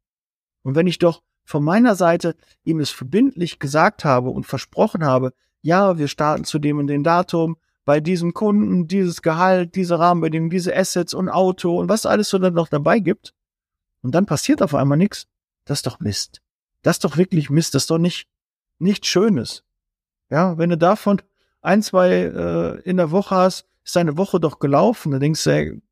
Und 0.62 0.74
wenn 0.74 0.86
ich 0.86 0.98
doch 0.98 1.22
von 1.44 1.62
meiner 1.62 1.94
Seite 1.94 2.34
ihm 2.64 2.80
es 2.80 2.90
verbindlich 2.90 3.58
gesagt 3.58 4.04
habe 4.04 4.30
und 4.30 4.44
versprochen 4.46 5.04
habe, 5.04 5.34
ja, 5.60 5.98
wir 5.98 6.08
starten 6.08 6.44
zu 6.44 6.58
dem 6.58 6.78
und 6.78 6.86
dem 6.86 7.04
Datum, 7.04 7.58
bei 7.88 8.00
diesem 8.00 8.34
Kunden 8.34 8.86
dieses 8.86 9.22
Gehalt, 9.22 9.74
diese 9.74 9.98
Rahmenbedingungen, 9.98 10.50
diese 10.50 10.76
Assets 10.76 11.14
und 11.14 11.30
Auto 11.30 11.80
und 11.80 11.88
was 11.88 12.04
alles 12.04 12.28
so 12.28 12.38
dann 12.38 12.52
noch 12.52 12.68
dabei 12.68 12.98
gibt. 12.98 13.32
Und 14.02 14.14
dann 14.14 14.26
passiert 14.26 14.60
auf 14.60 14.74
einmal 14.74 14.98
nichts. 14.98 15.26
Das 15.64 15.78
ist 15.78 15.86
doch 15.86 15.98
Mist. 15.98 16.42
Das 16.82 16.96
ist 16.96 17.04
doch 17.04 17.16
wirklich 17.16 17.48
Mist. 17.48 17.74
Das 17.74 17.84
ist 17.84 17.90
doch 17.90 17.96
nicht, 17.96 18.28
nicht 18.78 19.06
Schönes. 19.06 19.64
Ja, 20.28 20.58
wenn 20.58 20.68
du 20.68 20.76
davon 20.76 21.22
ein, 21.62 21.82
zwei 21.82 22.10
äh, 22.10 22.80
in 22.82 22.98
der 22.98 23.10
Woche 23.10 23.34
hast, 23.34 23.64
ist 23.82 23.96
deine 23.96 24.18
Woche 24.18 24.38
doch 24.38 24.58
gelaufen. 24.58 25.10
Dann 25.12 25.20
denkst 25.20 25.44
du, 25.44 25.50
ey, 25.50 25.82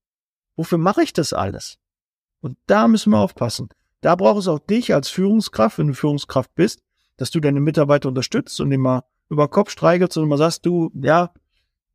wofür 0.55 0.77
mache 0.77 1.03
ich 1.03 1.15
das 1.15 1.33
alles? 1.33 1.79
Und 2.43 2.59
da 2.67 2.89
müssen 2.89 3.09
wir 3.09 3.21
aufpassen. 3.21 3.71
Da 4.03 4.17
braucht 4.17 4.41
es 4.41 4.49
auch 4.49 4.59
dich 4.59 4.93
als 4.93 5.09
Führungskraft, 5.09 5.79
wenn 5.79 5.89
du 5.89 5.95
Führungskraft 5.95 6.55
bist, 6.55 6.83
dass 7.17 7.31
du 7.31 7.41
deine 7.41 7.61
Mitarbeiter 7.61 8.11
unterstützt 8.11 8.61
und 8.61 8.71
immer 8.71 9.07
über 9.31 9.49
Kopf 9.49 9.71
streichelst 9.71 10.19
und 10.19 10.25
immer 10.25 10.37
sagst, 10.37 10.67
du, 10.67 10.91
ja, 10.93 11.33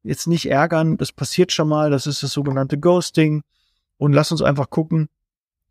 jetzt 0.04 0.28
nicht 0.28 0.50
ärgern, 0.50 0.98
das 0.98 1.12
passiert 1.12 1.52
schon 1.52 1.70
mal, 1.70 1.90
das 1.90 2.08
ist 2.08 2.24
das 2.24 2.32
sogenannte 2.32 2.80
Ghosting 2.80 3.44
und 3.98 4.14
lass 4.14 4.32
uns 4.32 4.42
einfach 4.42 4.70
gucken, 4.70 5.10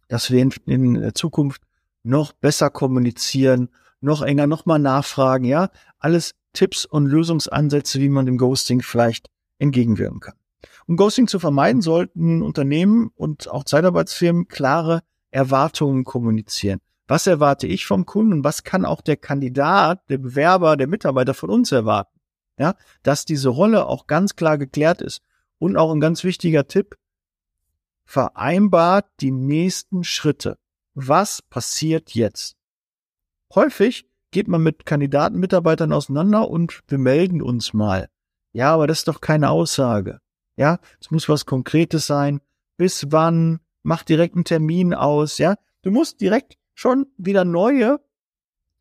dass 0.09 0.31
wir 0.31 0.41
in, 0.43 0.53
in 0.67 1.15
Zukunft 1.15 1.63
noch 2.03 2.33
besser 2.33 2.71
kommunizieren, 2.71 3.69
noch 4.01 4.23
enger, 4.23 4.47
noch 4.47 4.67
mal 4.67 4.79
nachfragen, 4.79 5.45
ja, 5.45 5.71
alles 5.99 6.35
Tipps 6.53 6.85
und 6.85 7.07
Lösungsansätze, 7.07 8.01
wie 8.01 8.09
man 8.09 8.27
dem 8.27 8.39
Ghosting 8.39 8.83
vielleicht 8.83 9.29
entgegenwirken 9.59 10.21
kann. 10.21 10.35
Um 10.87 10.97
Ghosting 10.97 11.29
zu 11.29 11.39
vermeiden, 11.39 11.83
sollten 11.83 12.43
Unternehmen 12.43 13.11
und 13.15 13.49
auch 13.51 13.65
Zeitarbeitsfirmen 13.65 14.49
klare 14.49 15.03
Erwartungen 15.31 16.05
kommunizieren. 16.05 16.81
Was 17.07 17.27
erwarte 17.27 17.67
ich 17.67 17.87
vom 17.87 18.07
Kunden 18.07 18.33
und 18.33 18.45
was 18.45 18.63
kann 18.63 18.85
auch 18.85 19.01
der 19.01 19.17
Kandidat, 19.17 20.09
der 20.09 20.19
Bewerber, 20.19 20.77
der 20.77 20.87
Mitarbeiter 20.87 21.35
von 21.35 21.51
uns 21.51 21.73
erwarten? 21.73 22.20
Ja, 22.61 22.77
dass 23.03 23.25
diese 23.25 23.49
Rolle 23.49 23.87
auch 23.87 24.07
ganz 24.07 24.37
klar 24.37 24.59
geklärt 24.59 25.01
ist. 25.01 25.23
Und 25.59 25.79
auch 25.79 25.91
ein 25.93 26.01
ganz 26.01 26.25
wichtiger 26.25 26.69
Tipp, 26.69 26.97
vereinbart 28.05 29.07
die 29.21 29.31
nächsten 29.31 30.05
Schritte. 30.05 30.59
Was 30.95 31.41
passiert 31.41 32.15
jetzt? 32.15 32.57
Häufig 33.55 34.07
geht 34.31 34.47
man 34.47 34.63
mit 34.63 34.85
Kandidaten, 34.85 35.39
Mitarbeitern 35.39 35.93
auseinander 35.93 36.49
und 36.51 36.83
wir 36.89 36.99
melden 36.99 37.41
uns 37.41 37.73
mal. 37.73 38.09
Ja, 38.53 38.75
aber 38.75 38.87
das 38.87 38.99
ist 38.99 39.09
doch 39.09 39.23
keine 39.23 39.51
Aussage. 39.51 40.21
Ja, 40.57 40.81
es 41.01 41.11
muss 41.11 41.29
was 41.31 41.47
Konkretes 41.47 42.07
sein. 42.07 42.41
Bis 42.77 43.07
wann? 43.11 43.61
Mach 43.83 44.03
direkt 44.03 44.35
einen 44.35 44.45
Termin 44.45 44.93
aus. 44.93 45.39
Ja, 45.39 45.57
du 45.83 45.91
musst 45.91 46.21
direkt 46.21 46.59
schon 46.75 47.07
wieder 47.17 47.47
neue 47.47 48.01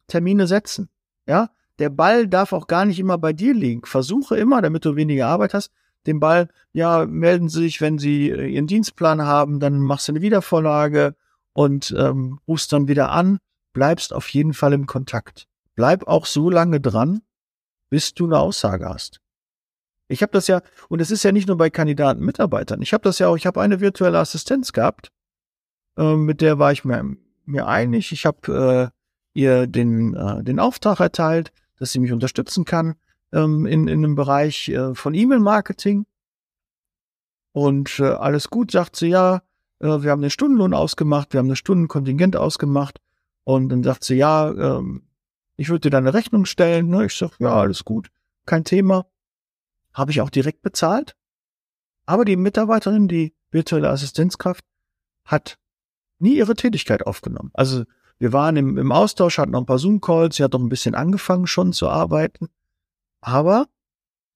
Termine 0.07 0.47
setzen. 0.47 0.89
Ja, 1.25 1.49
der 1.79 1.89
Ball 1.89 2.27
darf 2.27 2.53
auch 2.53 2.67
gar 2.67 2.85
nicht 2.85 2.99
immer 2.99 3.17
bei 3.17 3.33
dir 3.33 3.53
liegen. 3.53 3.85
Versuche 3.85 4.37
immer, 4.37 4.61
damit 4.61 4.85
du 4.85 4.95
weniger 4.95 5.27
Arbeit 5.27 5.53
hast, 5.53 5.71
den 6.05 6.19
Ball, 6.19 6.49
ja, 6.71 7.05
melden 7.05 7.49
Sie 7.49 7.61
sich, 7.61 7.81
wenn 7.81 7.97
Sie 7.97 8.29
äh, 8.29 8.47
Ihren 8.47 8.67
Dienstplan 8.67 9.21
haben, 9.21 9.59
dann 9.59 9.79
machst 9.79 10.07
du 10.07 10.13
eine 10.13 10.21
Wiedervorlage 10.21 11.15
und 11.53 11.93
ähm, 11.97 12.39
rufst 12.47 12.71
dann 12.71 12.87
wieder 12.87 13.11
an, 13.11 13.39
bleibst 13.73 14.13
auf 14.13 14.27
jeden 14.29 14.53
Fall 14.53 14.73
im 14.73 14.85
Kontakt. 14.85 15.47
Bleib 15.75 16.07
auch 16.07 16.25
so 16.25 16.49
lange 16.49 16.79
dran, 16.79 17.21
bis 17.89 18.13
du 18.13 18.25
eine 18.25 18.39
Aussage 18.39 18.87
hast. 18.87 19.19
Ich 20.07 20.21
habe 20.21 20.31
das 20.31 20.47
ja, 20.47 20.61
und 20.89 21.01
es 21.01 21.11
ist 21.11 21.23
ja 21.23 21.31
nicht 21.31 21.47
nur 21.47 21.57
bei 21.57 21.69
Kandidaten, 21.69 22.23
Mitarbeitern. 22.25 22.81
Ich 22.81 22.93
habe 22.93 23.03
das 23.03 23.19
ja 23.19 23.27
auch, 23.27 23.37
ich 23.37 23.45
habe 23.45 23.61
eine 23.61 23.79
virtuelle 23.79 24.19
Assistenz 24.19 24.73
gehabt, 24.73 25.11
äh, 25.97 26.15
mit 26.15 26.41
der 26.41 26.59
war 26.59 26.71
ich 26.71 26.83
mir, 26.83 27.15
mir 27.45 27.67
einig. 27.67 28.11
Ich 28.11 28.25
habe 28.25 28.91
äh, 28.93 29.39
ihr 29.39 29.67
den, 29.67 30.15
äh, 30.15 30.43
den 30.43 30.59
Auftrag 30.59 30.99
erteilt, 30.99 31.51
dass 31.79 31.91
sie 31.91 31.99
mich 31.99 32.11
unterstützen 32.11 32.65
kann 32.65 32.95
ähm, 33.31 33.65
in, 33.65 33.87
in 33.87 34.03
einem 34.03 34.15
Bereich 34.15 34.69
äh, 34.69 34.93
von 34.93 35.13
E-Mail-Marketing. 35.13 36.05
Und 37.51 37.99
äh, 37.99 38.03
alles 38.03 38.49
gut, 38.49 38.71
sagt 38.71 38.95
sie, 38.95 39.07
ja, 39.07 39.41
äh, 39.79 40.03
wir 40.03 40.11
haben 40.11 40.21
den 40.21 40.29
Stundenlohn 40.29 40.73
ausgemacht, 40.73 41.33
wir 41.33 41.39
haben 41.39 41.47
eine 41.47 41.55
Stundenkontingent 41.55 42.35
ausgemacht. 42.35 42.99
Und 43.43 43.69
dann 43.69 43.83
sagt 43.83 44.03
sie, 44.03 44.15
ja, 44.15 44.51
ähm, 44.51 45.03
ich 45.55 45.69
würde 45.69 45.81
dir 45.81 45.89
deine 45.89 46.13
Rechnung 46.13 46.45
stellen. 46.45 46.89
Ne? 46.89 47.05
Ich 47.05 47.15
sag, 47.15 47.39
ja, 47.39 47.53
alles 47.53 47.83
gut, 47.83 48.11
kein 48.45 48.63
Thema. 48.63 49.07
Habe 49.93 50.11
ich 50.11 50.21
auch 50.21 50.29
direkt 50.29 50.61
bezahlt. 50.61 51.15
Aber 52.05 52.25
die 52.25 52.35
Mitarbeiterin, 52.35 53.07
die 53.07 53.35
virtuelle 53.51 53.89
Assistenzkraft, 53.89 54.63
hat 55.25 55.57
nie 56.19 56.37
ihre 56.37 56.55
Tätigkeit 56.55 57.05
aufgenommen. 57.05 57.51
Also 57.53 57.85
wir 58.19 58.33
waren 58.33 58.57
im, 58.57 58.77
im 58.77 58.91
Austausch, 58.91 59.37
hatten 59.37 59.51
noch 59.51 59.61
ein 59.61 59.65
paar 59.65 59.79
Zoom-Calls, 59.79 60.35
sie 60.35 60.43
hat 60.43 60.53
noch 60.53 60.59
ein 60.59 60.69
bisschen 60.69 60.93
angefangen 60.93 61.47
schon 61.47 61.71
zu 61.71 61.89
arbeiten. 61.89 62.49
Aber 63.21 63.67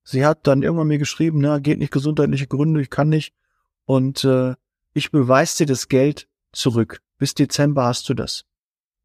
sie 0.04 0.26
hat 0.26 0.48
dann 0.48 0.64
irgendwann 0.64 0.88
mir 0.88 0.98
geschrieben, 0.98 1.40
na, 1.40 1.60
geht 1.60 1.80
nicht 1.80 1.92
gesundheitliche 1.92 2.48
Gründe, 2.48 2.82
ich 2.82 2.90
kann 2.90 3.10
nicht. 3.10 3.34
Und 3.86 4.24
äh, 4.24 4.56
ich 4.94 5.12
beweise 5.12 5.60
dir 5.60 5.66
das 5.68 5.90
Geld 5.90 6.30
zurück. 6.54 7.02
Bis 7.18 7.34
Dezember 7.34 7.86
hast 7.86 8.08
du 8.08 8.14
das. 8.14 8.46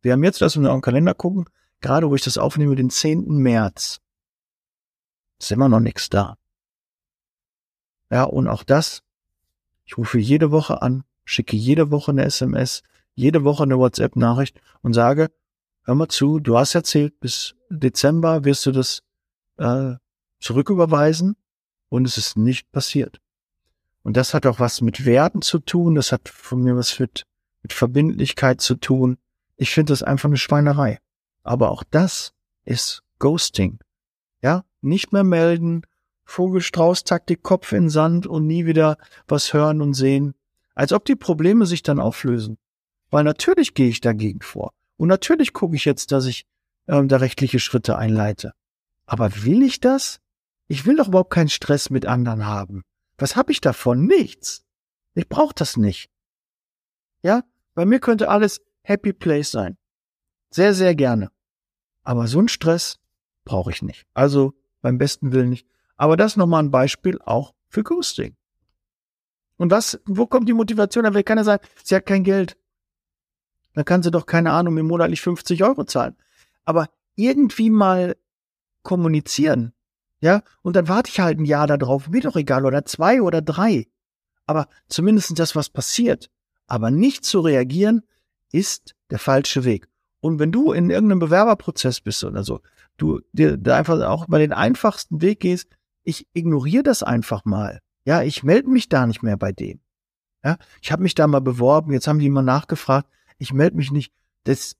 Wir 0.00 0.12
haben 0.12 0.22
jetzt, 0.22 0.40
lass 0.40 0.56
uns 0.56 0.66
den 0.66 0.80
Kalender 0.80 1.14
gucken, 1.14 1.46
gerade 1.80 2.08
wo 2.08 2.14
ich 2.14 2.22
das 2.22 2.38
aufnehme, 2.38 2.76
den 2.76 2.90
10. 2.90 3.26
März. 3.26 4.00
Ist 5.40 5.50
immer 5.50 5.68
noch 5.68 5.80
nichts 5.80 6.08
da. 6.08 6.36
Ja, 8.10 8.24
und 8.24 8.46
auch 8.48 8.62
das, 8.62 9.02
ich 9.84 9.98
rufe 9.98 10.18
jede 10.18 10.50
Woche 10.50 10.82
an, 10.82 11.04
schicke 11.24 11.56
jede 11.56 11.90
Woche 11.90 12.12
eine 12.12 12.24
SMS, 12.24 12.82
jede 13.18 13.42
Woche 13.42 13.64
eine 13.64 13.78
WhatsApp-Nachricht 13.78 14.60
und 14.80 14.94
sage, 14.94 15.30
hör 15.82 15.94
mal 15.96 16.08
zu, 16.08 16.38
du 16.38 16.56
hast 16.56 16.76
erzählt, 16.76 17.18
bis 17.18 17.56
Dezember 17.68 18.44
wirst 18.44 18.64
du 18.64 18.70
das 18.70 19.02
äh, 19.56 19.94
zurücküberweisen 20.38 21.36
und 21.88 22.06
es 22.06 22.16
ist 22.16 22.36
nicht 22.36 22.70
passiert. 22.70 23.20
Und 24.04 24.16
das 24.16 24.34
hat 24.34 24.46
auch 24.46 24.60
was 24.60 24.80
mit 24.82 25.04
Werten 25.04 25.42
zu 25.42 25.58
tun, 25.58 25.96
das 25.96 26.12
hat 26.12 26.28
von 26.28 26.62
mir 26.62 26.76
was 26.76 26.98
mit, 27.00 27.24
mit 27.62 27.72
Verbindlichkeit 27.72 28.60
zu 28.60 28.76
tun. 28.76 29.18
Ich 29.56 29.70
finde 29.70 29.92
das 29.92 30.04
einfach 30.04 30.28
eine 30.28 30.36
Schweinerei. 30.36 31.00
Aber 31.42 31.70
auch 31.70 31.82
das 31.90 32.32
ist 32.64 33.02
Ghosting. 33.18 33.80
Ja, 34.42 34.64
nicht 34.80 35.12
mehr 35.12 35.24
melden, 35.24 35.82
Vogelstrauß-Taktik, 36.24 37.42
Kopf 37.42 37.72
in 37.72 37.90
Sand 37.90 38.28
und 38.28 38.46
nie 38.46 38.64
wieder 38.64 38.96
was 39.26 39.52
hören 39.52 39.82
und 39.82 39.94
sehen. 39.94 40.34
Als 40.76 40.92
ob 40.92 41.04
die 41.04 41.16
Probleme 41.16 41.66
sich 41.66 41.82
dann 41.82 41.98
auflösen. 41.98 42.58
Weil 43.10 43.24
natürlich 43.24 43.74
gehe 43.74 43.88
ich 43.88 44.00
dagegen 44.00 44.40
vor. 44.40 44.72
Und 44.96 45.08
natürlich 45.08 45.52
gucke 45.52 45.76
ich 45.76 45.84
jetzt, 45.84 46.12
dass 46.12 46.26
ich 46.26 46.44
ähm, 46.86 47.08
da 47.08 47.18
rechtliche 47.18 47.60
Schritte 47.60 47.96
einleite. 47.96 48.52
Aber 49.06 49.44
will 49.44 49.62
ich 49.62 49.80
das? 49.80 50.20
Ich 50.66 50.84
will 50.84 50.96
doch 50.96 51.08
überhaupt 51.08 51.32
keinen 51.32 51.48
Stress 51.48 51.88
mit 51.90 52.04
anderen 52.04 52.44
haben. 52.46 52.82
Was 53.16 53.36
habe 53.36 53.52
ich 53.52 53.60
davon? 53.60 54.06
Nichts. 54.06 54.64
Ich 55.14 55.28
brauche 55.28 55.54
das 55.54 55.76
nicht. 55.76 56.10
Ja, 57.22 57.42
bei 57.74 57.86
mir 57.86 58.00
könnte 58.00 58.28
alles 58.28 58.60
Happy 58.82 59.12
Place 59.12 59.50
sein. 59.50 59.76
Sehr, 60.50 60.74
sehr 60.74 60.94
gerne. 60.94 61.30
Aber 62.02 62.26
so 62.26 62.38
einen 62.38 62.48
Stress 62.48 62.98
brauche 63.44 63.70
ich 63.70 63.82
nicht. 63.82 64.06
Also 64.14 64.54
beim 64.80 64.98
besten 64.98 65.32
Willen 65.32 65.50
nicht. 65.50 65.66
Aber 65.96 66.16
das 66.16 66.36
nochmal 66.36 66.62
ein 66.62 66.70
Beispiel 66.70 67.18
auch 67.24 67.54
für 67.68 67.82
Ghosting. 67.82 68.36
Und 69.56 69.70
was, 69.70 70.00
wo 70.06 70.26
kommt 70.26 70.48
die 70.48 70.54
Motivation? 70.54 71.04
Da 71.04 71.12
will 71.12 71.24
keiner 71.24 71.44
sagen, 71.44 71.66
sie 71.82 71.96
hat 71.96 72.06
kein 72.06 72.22
Geld. 72.22 72.56
Dann 73.78 73.84
kann 73.84 74.02
sie 74.02 74.10
doch, 74.10 74.26
keine 74.26 74.50
Ahnung, 74.50 74.74
mir 74.74 74.82
monatlich 74.82 75.20
50 75.20 75.62
Euro 75.62 75.84
zahlen. 75.84 76.16
Aber 76.64 76.88
irgendwie 77.14 77.70
mal 77.70 78.16
kommunizieren. 78.82 79.72
Ja, 80.20 80.42
und 80.62 80.74
dann 80.74 80.88
warte 80.88 81.12
ich 81.12 81.20
halt 81.20 81.38
ein 81.38 81.44
Jahr 81.44 81.68
darauf, 81.68 82.08
mir 82.08 82.20
doch 82.20 82.34
egal, 82.34 82.66
oder 82.66 82.84
zwei 82.86 83.22
oder 83.22 83.40
drei. 83.40 83.86
Aber 84.46 84.66
zumindest 84.88 85.38
das, 85.38 85.54
was 85.54 85.70
passiert. 85.70 86.28
Aber 86.66 86.90
nicht 86.90 87.24
zu 87.24 87.38
reagieren, 87.38 88.02
ist 88.50 88.96
der 89.10 89.20
falsche 89.20 89.62
Weg. 89.62 89.86
Und 90.18 90.40
wenn 90.40 90.50
du 90.50 90.72
in 90.72 90.90
irgendeinem 90.90 91.20
Bewerberprozess 91.20 92.00
bist 92.00 92.24
oder 92.24 92.42
so, 92.42 92.60
du 92.96 93.20
dir 93.30 93.56
da 93.56 93.76
einfach 93.76 94.00
auch 94.00 94.26
mal 94.26 94.40
den 94.40 94.52
einfachsten 94.52 95.22
Weg 95.22 95.38
gehst, 95.38 95.68
ich 96.02 96.26
ignoriere 96.32 96.82
das 96.82 97.04
einfach 97.04 97.44
mal. 97.44 97.78
Ja, 98.04 98.22
ich 98.22 98.42
melde 98.42 98.70
mich 98.70 98.88
da 98.88 99.06
nicht 99.06 99.22
mehr 99.22 99.36
bei 99.36 99.52
dem. 99.52 99.78
Ja, 100.42 100.58
ich 100.82 100.90
habe 100.90 101.04
mich 101.04 101.14
da 101.14 101.28
mal 101.28 101.40
beworben, 101.40 101.92
jetzt 101.92 102.08
haben 102.08 102.18
die 102.18 102.28
mal 102.28 102.42
nachgefragt, 102.42 103.08
ich 103.38 103.52
melde 103.52 103.76
mich 103.76 103.90
nicht. 103.90 104.12
Das, 104.44 104.76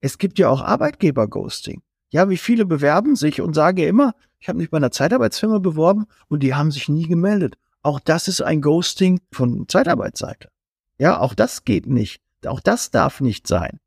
es 0.00 0.18
gibt 0.18 0.38
ja 0.38 0.48
auch 0.48 0.60
Arbeitgeber-Ghosting. 0.60 1.82
Ja, 2.10 2.28
wie 2.28 2.36
viele 2.36 2.66
bewerben 2.66 3.14
sich 3.16 3.40
und 3.40 3.54
sagen 3.54 3.78
ja 3.78 3.86
immer, 3.86 4.14
ich 4.40 4.48
habe 4.48 4.58
mich 4.58 4.70
bei 4.70 4.78
einer 4.78 4.90
Zeitarbeitsfirma 4.90 5.58
beworben 5.58 6.06
und 6.28 6.42
die 6.42 6.54
haben 6.54 6.72
sich 6.72 6.88
nie 6.88 7.06
gemeldet. 7.06 7.56
Auch 7.82 8.00
das 8.00 8.28
ist 8.28 8.42
ein 8.42 8.60
Ghosting 8.60 9.20
von 9.30 9.68
Zeitarbeitsseite. 9.68 10.50
Ja, 10.98 11.20
auch 11.20 11.34
das 11.34 11.64
geht 11.64 11.86
nicht. 11.86 12.20
Auch 12.46 12.60
das 12.60 12.90
darf 12.90 13.20
nicht 13.20 13.46
sein. 13.46 13.80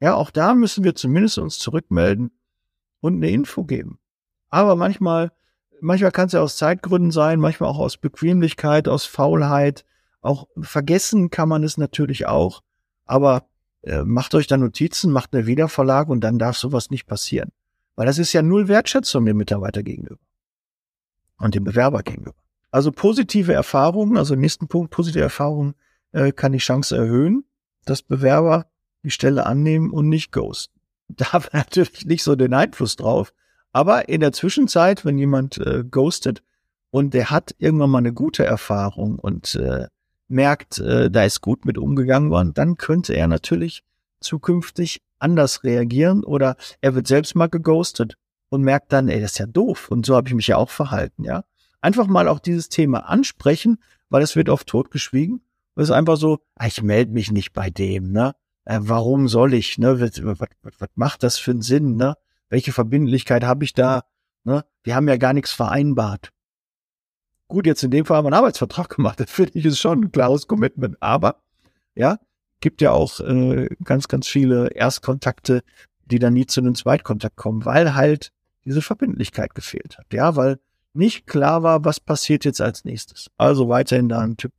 Ja, 0.00 0.14
auch 0.14 0.30
da 0.30 0.54
müssen 0.54 0.84
wir 0.84 0.94
zumindest 0.94 1.38
uns 1.38 1.58
zurückmelden 1.58 2.32
und 3.00 3.16
eine 3.16 3.30
Info 3.30 3.64
geben. 3.64 3.98
Aber 4.50 4.76
manchmal, 4.76 5.32
manchmal 5.80 6.12
kann 6.12 6.26
es 6.26 6.32
ja 6.32 6.40
aus 6.40 6.56
Zeitgründen 6.56 7.10
sein, 7.10 7.40
manchmal 7.40 7.70
auch 7.70 7.78
aus 7.78 7.96
Bequemlichkeit, 7.96 8.88
aus 8.88 9.06
Faulheit. 9.06 9.84
Auch 10.20 10.48
vergessen 10.60 11.30
kann 11.30 11.48
man 11.48 11.62
es 11.62 11.78
natürlich 11.78 12.26
auch. 12.26 12.62
Aber 13.04 13.46
äh, 13.82 14.02
macht 14.02 14.34
euch 14.34 14.46
da 14.46 14.56
Notizen, 14.56 15.12
macht 15.12 15.34
eine 15.34 15.46
Wiederverlage 15.46 16.10
und 16.10 16.22
dann 16.22 16.38
darf 16.38 16.56
sowas 16.56 16.90
nicht 16.90 17.06
passieren. 17.06 17.50
Weil 17.96 18.06
das 18.06 18.18
ist 18.18 18.32
ja 18.32 18.42
null 18.42 18.68
Wertschätzung 18.68 19.24
dem 19.26 19.36
Mitarbeiter 19.36 19.82
gegenüber 19.82 20.20
und 21.38 21.54
dem 21.54 21.64
Bewerber 21.64 22.02
gegenüber. 22.02 22.34
Also 22.70 22.90
positive 22.90 23.52
Erfahrungen, 23.52 24.16
also 24.16 24.34
nächsten 24.34 24.68
Punkt, 24.68 24.90
positive 24.90 25.22
Erfahrungen 25.22 25.74
äh, 26.12 26.32
kann 26.32 26.52
die 26.52 26.58
Chance 26.58 26.96
erhöhen, 26.96 27.44
dass 27.84 28.02
Bewerber 28.02 28.66
die 29.02 29.10
Stelle 29.10 29.46
annehmen 29.46 29.90
und 29.90 30.08
nicht 30.08 30.32
ghosten. 30.32 30.72
Da 31.08 31.32
haben 31.32 31.44
wir 31.44 31.58
natürlich 31.58 32.06
nicht 32.06 32.24
so 32.24 32.34
den 32.34 32.54
Einfluss 32.54 32.96
drauf. 32.96 33.34
Aber 33.72 34.08
in 34.08 34.20
der 34.20 34.32
Zwischenzeit, 34.32 35.04
wenn 35.04 35.18
jemand 35.18 35.58
äh, 35.58 35.84
ghostet 35.88 36.42
und 36.90 37.12
der 37.12 37.30
hat 37.30 37.54
irgendwann 37.58 37.90
mal 37.90 37.98
eine 37.98 38.14
gute 38.14 38.44
Erfahrung 38.44 39.18
und 39.18 39.54
äh, 39.56 39.88
merkt, 40.28 40.78
äh, 40.78 41.10
da 41.10 41.24
ist 41.24 41.40
gut 41.40 41.64
mit 41.64 41.78
umgegangen 41.78 42.30
worden, 42.30 42.54
dann 42.54 42.76
könnte 42.76 43.14
er 43.14 43.26
natürlich 43.26 43.82
zukünftig 44.20 45.02
anders 45.18 45.64
reagieren 45.64 46.24
oder 46.24 46.56
er 46.80 46.94
wird 46.94 47.06
selbst 47.06 47.34
mal 47.34 47.48
geghostet 47.48 48.16
und 48.48 48.62
merkt 48.62 48.92
dann, 48.92 49.08
ey, 49.08 49.20
das 49.20 49.32
ist 49.32 49.38
ja 49.38 49.46
doof 49.46 49.90
und 49.90 50.06
so 50.06 50.16
habe 50.16 50.28
ich 50.28 50.34
mich 50.34 50.46
ja 50.46 50.56
auch 50.56 50.70
verhalten, 50.70 51.24
ja. 51.24 51.44
Einfach 51.80 52.06
mal 52.06 52.28
auch 52.28 52.38
dieses 52.38 52.70
Thema 52.70 53.00
ansprechen, 53.10 53.78
weil 54.08 54.22
es 54.22 54.36
wird 54.36 54.48
oft 54.48 54.66
totgeschwiegen. 54.66 55.42
Es 55.76 55.84
ist 55.84 55.90
einfach 55.90 56.16
so, 56.16 56.38
ah, 56.54 56.66
ich 56.66 56.82
melde 56.82 57.12
mich 57.12 57.30
nicht 57.30 57.52
bei 57.52 57.68
dem, 57.68 58.10
ne? 58.10 58.34
Äh, 58.64 58.78
warum 58.80 59.28
soll 59.28 59.52
ich, 59.52 59.76
ne? 59.76 60.00
Was, 60.00 60.24
was, 60.24 60.48
was 60.78 60.88
macht 60.94 61.22
das 61.22 61.36
für 61.36 61.50
einen 61.50 61.62
Sinn, 61.62 61.96
ne? 61.96 62.14
Welche 62.48 62.72
Verbindlichkeit 62.72 63.44
habe 63.44 63.64
ich 63.64 63.74
da, 63.74 64.04
ne? 64.44 64.64
Wir 64.82 64.94
haben 64.94 65.08
ja 65.08 65.16
gar 65.16 65.32
nichts 65.34 65.52
vereinbart. 65.52 66.30
Gut, 67.48 67.66
jetzt 67.66 67.82
in 67.82 67.90
dem 67.90 68.04
Fall 68.04 68.16
haben 68.16 68.24
wir 68.24 68.28
einen 68.28 68.38
Arbeitsvertrag 68.38 68.88
gemacht. 68.88 69.20
Das 69.20 69.30
finde 69.30 69.52
ich 69.54 69.64
ist 69.64 69.78
schon 69.78 70.04
ein 70.04 70.12
klares 70.12 70.46
Commitment. 70.46 70.96
Aber 71.00 71.42
ja, 71.94 72.18
gibt 72.60 72.80
ja 72.80 72.92
auch 72.92 73.20
äh, 73.20 73.68
ganz, 73.84 74.08
ganz 74.08 74.26
viele 74.26 74.68
Erstkontakte, 74.68 75.62
die 76.06 76.18
dann 76.18 76.34
nie 76.34 76.46
zu 76.46 76.60
einem 76.60 76.74
Zweitkontakt 76.74 77.36
kommen, 77.36 77.64
weil 77.64 77.94
halt 77.94 78.32
diese 78.64 78.82
Verbindlichkeit 78.82 79.54
gefehlt 79.54 79.98
hat. 79.98 80.06
Ja, 80.12 80.36
weil 80.36 80.58
nicht 80.94 81.26
klar 81.26 81.62
war, 81.62 81.84
was 81.84 82.00
passiert 82.00 82.44
jetzt 82.44 82.60
als 82.60 82.84
nächstes. 82.84 83.30
Also 83.36 83.68
weiterhin 83.68 84.08
da 84.08 84.20
ein 84.20 84.36
Typ. 84.36 84.52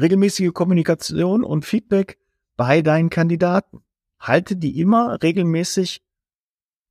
Regelmäßige 0.00 0.52
Kommunikation 0.54 1.44
und 1.44 1.64
Feedback 1.64 2.18
bei 2.56 2.80
deinen 2.82 3.10
Kandidaten. 3.10 3.82
Halte 4.18 4.56
die 4.56 4.80
immer 4.80 5.22
regelmäßig 5.22 6.02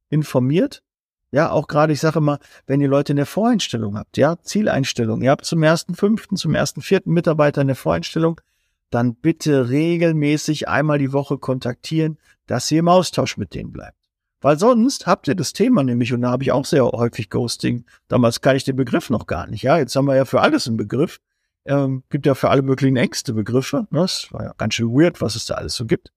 informiert 0.09 0.83
ja, 1.31 1.49
auch 1.49 1.67
gerade, 1.67 1.93
ich 1.93 2.01
sage 2.01 2.19
mal, 2.19 2.39
wenn 2.67 2.81
ihr 2.81 2.89
Leute 2.89 3.13
in 3.13 3.17
der 3.17 3.25
Voreinstellung 3.25 3.97
habt, 3.97 4.17
ja, 4.17 4.37
Zieleinstellung, 4.41 5.21
ihr 5.21 5.31
habt 5.31 5.45
zum 5.45 5.63
ersten 5.63 5.95
fünften, 5.95 6.35
zum 6.35 6.53
ersten 6.53 6.81
vierten 6.81 7.11
Mitarbeiter 7.11 7.61
in 7.61 7.67
der 7.67 7.75
Voreinstellung, 7.77 8.41
dann 8.89 9.15
bitte 9.15 9.69
regelmäßig 9.69 10.67
einmal 10.67 10.99
die 10.99 11.13
Woche 11.13 11.37
kontaktieren, 11.37 12.17
dass 12.47 12.69
ihr 12.69 12.79
im 12.79 12.89
Austausch 12.89 13.37
mit 13.37 13.53
denen 13.53 13.71
bleibt. 13.71 13.95
Weil 14.41 14.59
sonst 14.59 15.07
habt 15.07 15.27
ihr 15.27 15.35
das 15.35 15.53
Thema 15.53 15.83
nämlich, 15.83 16.11
und 16.13 16.21
da 16.21 16.31
habe 16.31 16.43
ich 16.43 16.51
auch 16.51 16.65
sehr 16.65 16.83
häufig 16.83 17.29
Ghosting. 17.29 17.85
Damals 18.07 18.41
kann 18.41 18.55
ich 18.55 18.63
den 18.63 18.75
Begriff 18.75 19.09
noch 19.09 19.27
gar 19.27 19.47
nicht. 19.47 19.61
Ja, 19.61 19.77
jetzt 19.77 19.95
haben 19.95 20.05
wir 20.05 20.15
ja 20.15 20.25
für 20.25 20.41
alles 20.41 20.67
einen 20.67 20.77
Begriff. 20.77 21.19
Ähm, 21.63 22.03
gibt 22.09 22.25
ja 22.25 22.33
für 22.33 22.49
alle 22.49 22.63
möglichen 22.63 22.97
Ängste 22.97 23.33
Begriffe. 23.33 23.87
Ne? 23.91 23.99
Das 23.99 24.27
war 24.31 24.43
ja 24.43 24.53
ganz 24.57 24.73
schön 24.73 24.89
weird, 24.89 25.21
was 25.21 25.35
es 25.35 25.45
da 25.45 25.53
alles 25.53 25.75
so 25.75 25.85
gibt. 25.85 26.11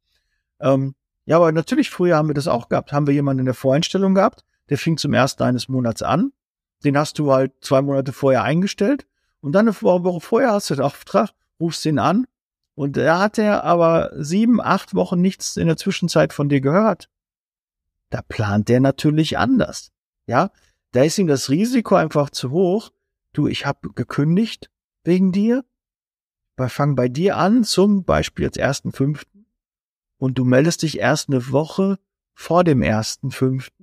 Ähm, 0.59 0.95
ja, 1.27 1.37
aber 1.37 1.53
natürlich, 1.53 1.91
früher 1.91 2.17
haben 2.17 2.29
wir 2.29 2.35
das 2.35 2.49
auch 2.49 2.71
gehabt. 2.71 2.93
Haben 2.93 3.07
wir 3.07 3.15
jemanden 3.15 3.41
in 3.41 3.47
der 3.47 3.55
Voreinstellung 3.55 4.15
gehabt, 4.15 4.43
der 4.71 4.79
fing 4.79 4.97
zum 4.97 5.13
ersten 5.13 5.43
eines 5.43 5.69
Monats 5.69 6.03
an. 6.03 6.33
Den 6.85 6.97
hast 6.97 7.19
du 7.19 7.33
halt 7.33 7.53
zwei 7.61 7.83
Monate 7.83 8.13
vorher 8.13 8.43
eingestellt. 8.43 9.07
Und 9.41 9.53
dann 9.53 9.69
eine 9.69 9.83
Woche 9.83 10.21
vorher 10.21 10.53
hast 10.53 10.71
du 10.71 10.75
den 10.75 10.85
Auftrag, 10.85 11.31
rufst 11.61 11.85
ihn 11.87 11.99
an. 11.99 12.27
Und 12.75 12.97
da 12.97 13.21
hat 13.21 13.39
er 13.39 13.65
aber 13.65 14.11
sieben, 14.17 14.61
acht 14.61 14.95
Wochen 14.95 15.21
nichts 15.21 15.57
in 15.57 15.67
der 15.67 15.77
Zwischenzeit 15.77 16.33
von 16.33 16.49
dir 16.49 16.61
gehört. 16.61 17.09
Da 18.11 18.23
plant 18.23 18.69
der 18.69 18.81
natürlich 18.81 19.39
anders. 19.39 19.93
Ja, 20.27 20.51
da 20.93 21.03
ist 21.03 21.19
ihm 21.19 21.27
das 21.27 21.51
Risiko 21.51 21.97
einfach 21.97 22.31
zu 22.31 22.51
hoch. 22.51 22.91
Du, 23.33 23.49
ich 23.49 23.67
habe 23.67 23.91
gekündigt 23.95 24.71
wegen 25.03 25.33
dir. 25.33 25.65
Wir 26.57 26.69
fangen 26.69 26.95
bei 26.95 27.09
dir 27.09 27.37
an, 27.37 27.65
zum 27.65 28.05
Beispiel 28.05 28.45
jetzt 28.45 28.59
ersten 28.59 28.93
fünften. 28.93 29.47
Und 30.19 30.39
du 30.39 30.45
meldest 30.45 30.83
dich 30.83 30.99
erst 30.99 31.29
eine 31.29 31.51
Woche 31.51 31.99
vor 32.35 32.65
dem 32.65 32.83
ersten 32.83 33.31
fünften 33.31 33.74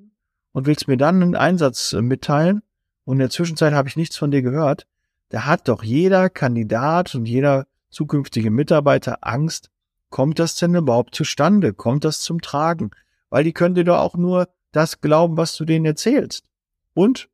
und 0.51 0.65
willst 0.65 0.87
mir 0.87 0.97
dann 0.97 1.21
einen 1.21 1.35
Einsatz 1.35 1.93
äh, 1.93 2.01
mitteilen 2.01 2.61
und 3.05 3.15
in 3.15 3.19
der 3.19 3.29
Zwischenzeit 3.29 3.73
habe 3.73 3.87
ich 3.87 3.95
nichts 3.95 4.17
von 4.17 4.31
dir 4.31 4.41
gehört, 4.41 4.87
da 5.29 5.45
hat 5.45 5.67
doch 5.67 5.83
jeder 5.83 6.29
Kandidat 6.29 7.15
und 7.15 7.25
jeder 7.25 7.67
zukünftige 7.89 8.51
Mitarbeiter 8.51 9.19
Angst, 9.21 9.69
kommt 10.09 10.39
das 10.39 10.55
denn 10.55 10.75
überhaupt 10.75 11.15
zustande? 11.15 11.73
Kommt 11.73 12.03
das 12.03 12.21
zum 12.21 12.41
Tragen? 12.41 12.91
Weil 13.29 13.43
die 13.43 13.53
können 13.53 13.75
dir 13.75 13.85
doch 13.85 13.99
auch 13.99 14.15
nur 14.15 14.49
das 14.71 15.01
glauben, 15.01 15.37
was 15.37 15.55
du 15.55 15.65
denen 15.65 15.85
erzählst. 15.85 16.45
Und 16.93 17.29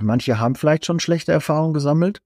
manche 0.00 0.38
haben 0.38 0.54
vielleicht 0.54 0.84
schon 0.84 1.00
schlechte 1.00 1.32
Erfahrungen 1.32 1.74
gesammelt 1.74 2.20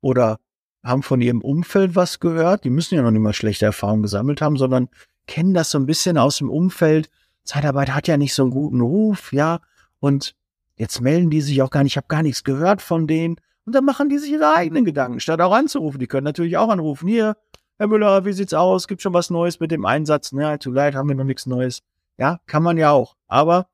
oder 0.00 0.38
haben 0.84 1.02
von 1.02 1.20
ihrem 1.20 1.40
Umfeld 1.40 1.96
was 1.96 2.20
gehört. 2.20 2.64
Die 2.64 2.70
müssen 2.70 2.94
ja 2.94 3.02
noch 3.02 3.10
nicht 3.10 3.20
mal 3.20 3.32
schlechte 3.32 3.66
Erfahrungen 3.66 4.02
gesammelt 4.02 4.40
haben, 4.40 4.56
sondern 4.56 4.88
kennen 5.26 5.54
das 5.54 5.70
so 5.70 5.78
ein 5.78 5.86
bisschen 5.86 6.16
aus 6.16 6.38
dem 6.38 6.50
Umfeld 6.50 7.10
Zeitarbeit 7.48 7.94
hat 7.94 8.06
ja 8.08 8.16
nicht 8.16 8.34
so 8.34 8.42
einen 8.42 8.50
guten 8.50 8.80
Ruf, 8.80 9.32
ja, 9.32 9.60
und 10.00 10.36
jetzt 10.76 11.00
melden 11.00 11.30
die 11.30 11.40
sich 11.40 11.62
auch 11.62 11.70
gar 11.70 11.82
nicht, 11.82 11.94
ich 11.94 11.96
habe 11.96 12.06
gar 12.06 12.22
nichts 12.22 12.44
gehört 12.44 12.82
von 12.82 13.06
denen. 13.06 13.36
Und 13.64 13.74
dann 13.74 13.84
machen 13.84 14.08
die 14.08 14.18
sich 14.18 14.32
ihre 14.32 14.54
eigenen 14.54 14.84
Gedanken, 14.84 15.18
statt 15.18 15.40
auch 15.40 15.52
anzurufen. 15.52 15.98
Die 15.98 16.06
können 16.06 16.24
natürlich 16.24 16.56
auch 16.56 16.68
anrufen. 16.68 17.08
Hier, 17.08 17.36
Herr 17.78 17.86
Müller, 17.86 18.24
wie 18.24 18.32
sieht's 18.32 18.54
aus? 18.54 18.86
Gibt 18.86 19.02
schon 19.02 19.12
was 19.12 19.30
Neues 19.30 19.60
mit 19.60 19.70
dem 19.70 19.84
Einsatz? 19.84 20.30
Ja, 20.32 20.56
too 20.58 20.70
leid, 20.70 20.94
haben 20.94 21.08
wir 21.08 21.16
noch 21.16 21.24
nichts 21.24 21.46
Neues. 21.46 21.82
Ja, 22.18 22.40
kann 22.46 22.62
man 22.62 22.76
ja 22.76 22.90
auch. 22.90 23.14
Aber 23.26 23.66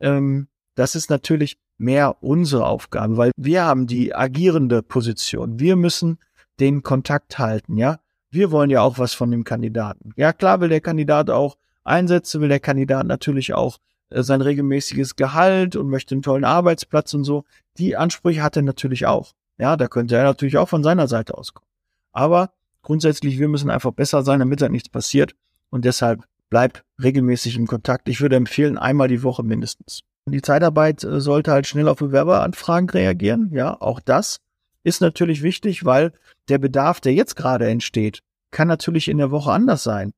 ähm, 0.00 0.48
das 0.74 0.94
ist 0.94 1.10
natürlich 1.10 1.58
mehr 1.78 2.22
unsere 2.22 2.66
Aufgabe, 2.66 3.16
weil 3.16 3.32
wir 3.36 3.64
haben 3.64 3.86
die 3.86 4.14
agierende 4.14 4.82
Position. 4.82 5.58
Wir 5.58 5.76
müssen 5.76 6.18
den 6.58 6.82
Kontakt 6.82 7.38
halten, 7.38 7.76
ja. 7.76 8.00
Wir 8.30 8.50
wollen 8.50 8.70
ja 8.70 8.82
auch 8.82 8.98
was 8.98 9.12
von 9.12 9.30
dem 9.30 9.44
Kandidaten. 9.44 10.12
Ja, 10.16 10.32
klar 10.32 10.60
will 10.60 10.68
der 10.68 10.80
Kandidat 10.80 11.30
auch 11.30 11.56
Einsätze 11.84 12.40
will 12.40 12.48
der 12.48 12.60
Kandidat 12.60 13.06
natürlich 13.06 13.54
auch 13.54 13.78
äh, 14.10 14.22
sein 14.22 14.40
regelmäßiges 14.40 15.16
Gehalt 15.16 15.76
und 15.76 15.88
möchte 15.88 16.14
einen 16.14 16.22
tollen 16.22 16.44
Arbeitsplatz 16.44 17.14
und 17.14 17.24
so. 17.24 17.44
Die 17.78 17.96
Ansprüche 17.96 18.42
hat 18.42 18.56
er 18.56 18.62
natürlich 18.62 19.06
auch. 19.06 19.32
Ja, 19.58 19.76
da 19.76 19.88
könnte 19.88 20.16
er 20.16 20.24
natürlich 20.24 20.58
auch 20.58 20.68
von 20.68 20.82
seiner 20.82 21.08
Seite 21.08 21.36
auskommen. 21.36 21.68
Aber 22.12 22.52
grundsätzlich, 22.82 23.38
wir 23.38 23.48
müssen 23.48 23.70
einfach 23.70 23.92
besser 23.92 24.22
sein, 24.22 24.40
damit 24.40 24.60
da 24.60 24.68
nichts 24.68 24.88
passiert. 24.88 25.34
Und 25.70 25.84
deshalb 25.84 26.24
bleib 26.48 26.82
regelmäßig 27.02 27.56
im 27.56 27.66
Kontakt. 27.66 28.08
Ich 28.08 28.20
würde 28.20 28.36
empfehlen, 28.36 28.78
einmal 28.78 29.08
die 29.08 29.22
Woche 29.22 29.42
mindestens. 29.42 30.00
Die 30.26 30.42
Zeitarbeit 30.42 31.04
äh, 31.04 31.20
sollte 31.20 31.52
halt 31.52 31.66
schnell 31.66 31.88
auf 31.88 31.98
Bewerberanfragen 31.98 32.90
reagieren. 32.90 33.50
Ja, 33.52 33.80
auch 33.80 34.00
das 34.00 34.38
ist 34.82 35.00
natürlich 35.00 35.42
wichtig, 35.42 35.84
weil 35.84 36.12
der 36.48 36.58
Bedarf, 36.58 37.00
der 37.00 37.14
jetzt 37.14 37.36
gerade 37.36 37.68
entsteht, 37.68 38.20
kann 38.50 38.68
natürlich 38.68 39.08
in 39.08 39.18
der 39.18 39.30
Woche 39.30 39.52
anders 39.52 39.82
sein. 39.82 40.12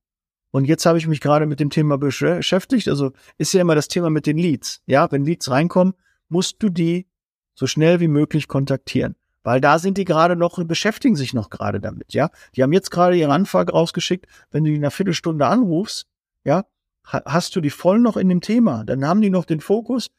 Und 0.52 0.66
jetzt 0.66 0.86
habe 0.86 0.98
ich 0.98 1.08
mich 1.08 1.20
gerade 1.20 1.46
mit 1.46 1.60
dem 1.60 1.70
Thema 1.70 1.98
beschäftigt. 1.98 2.86
Also 2.86 3.12
ist 3.38 3.54
ja 3.54 3.62
immer 3.62 3.74
das 3.74 3.88
Thema 3.88 4.10
mit 4.10 4.26
den 4.26 4.36
Leads. 4.36 4.82
Ja, 4.86 5.10
wenn 5.10 5.24
Leads 5.24 5.50
reinkommen, 5.50 5.94
musst 6.28 6.62
du 6.62 6.68
die 6.68 7.08
so 7.54 7.66
schnell 7.66 8.00
wie 8.00 8.08
möglich 8.08 8.48
kontaktieren. 8.48 9.16
Weil 9.42 9.60
da 9.60 9.78
sind 9.78 9.98
die 9.98 10.04
gerade 10.04 10.36
noch, 10.36 10.62
beschäftigen 10.64 11.16
sich 11.16 11.34
noch 11.34 11.50
gerade 11.50 11.80
damit, 11.80 12.14
ja. 12.14 12.30
Die 12.54 12.62
haben 12.62 12.72
jetzt 12.72 12.90
gerade 12.90 13.16
ihre 13.16 13.32
Anfrage 13.32 13.72
rausgeschickt. 13.72 14.26
Wenn 14.50 14.62
du 14.62 14.70
die 14.70 14.76
in 14.76 14.82
einer 14.82 14.92
Viertelstunde 14.92 15.46
anrufst, 15.46 16.06
ja, 16.44 16.64
hast 17.04 17.56
du 17.56 17.60
die 17.60 17.70
voll 17.70 17.98
noch 17.98 18.16
in 18.16 18.28
dem 18.28 18.40
Thema. 18.40 18.84
Dann 18.84 19.04
haben 19.04 19.20
die 19.20 19.30
noch 19.30 19.44
den 19.44 19.60
Fokus. 19.60 20.10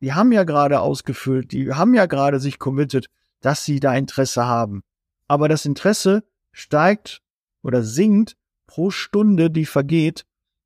Die 0.00 0.12
haben 0.12 0.30
ja 0.30 0.44
gerade 0.44 0.80
ausgefüllt, 0.80 1.50
die 1.50 1.72
haben 1.72 1.94
ja 1.94 2.06
gerade 2.06 2.38
sich 2.38 2.60
committed, 2.60 3.08
dass 3.40 3.64
sie 3.64 3.80
da 3.80 3.94
Interesse 3.94 4.46
haben. 4.46 4.82
Aber 5.26 5.48
das 5.48 5.64
Interesse 5.64 6.22
steigt 6.52 7.20
oder 7.62 7.82
sinkt 7.82 8.36
pro 8.68 8.90
Stunde, 8.90 9.50
die 9.50 9.66
vergeht. 9.66 10.24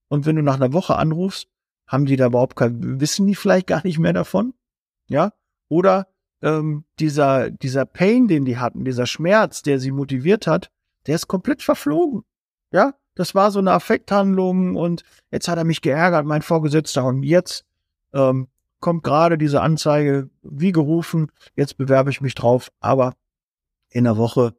Und 0.09 0.27
wenn 0.27 0.37
du 0.37 0.43
nach 0.43 0.57
einer 0.57 0.75
Woche 0.75 0.97
anrufst, 0.97 1.49
haben 1.87 2.05
die 2.05 2.17
da 2.17 2.27
überhaupt 2.27 2.57
kein, 2.57 3.01
wissen 3.01 3.27
die 3.27 3.35
vielleicht 3.35 3.67
gar 3.67 3.83
nicht 3.85 3.99
mehr 3.99 4.13
davon? 4.13 4.53
Ja? 5.09 5.33
Oder 5.69 6.09
ähm, 6.43 6.85
dieser, 6.99 7.51
dieser 7.51 7.87
Pain, 7.87 8.29
den 8.29 8.45
die 8.45 8.59
hatten, 8.59 8.85
dieser 8.85 9.07
Schmerz, 9.07 9.63
der 9.63 9.79
sie 9.79 9.91
motiviert 9.91 10.47
hat, 10.47 10.71
der 11.07 11.15
ist 11.15 11.29
komplett 11.29 11.63
verflogen. 11.63 12.25
Ja? 12.73 12.95
Das 13.15 13.35
war 13.35 13.51
so 13.51 13.59
eine 13.59 13.73
Affekthandlung 13.73 14.77
und 14.77 15.03
jetzt 15.31 15.49
hat 15.49 15.59
er 15.59 15.65
mich 15.65 15.81
geärgert, 15.81 16.27
mein 16.27 16.43
Vorgesetzter. 16.43 17.05
Und 17.05 17.23
jetzt 17.23 17.65
ähm, 18.13 18.49
kommt 18.81 19.05
gerade 19.05 19.39
diese 19.39 19.61
Anzeige, 19.61 20.29
wie 20.43 20.73
gerufen, 20.73 21.31
jetzt 21.55 21.77
bewerbe 21.77 22.11
ich 22.11 22.21
mich 22.21 22.35
drauf, 22.35 22.73
aber 22.81 23.15
in 23.91 24.05
der 24.05 24.17
Woche 24.17 24.55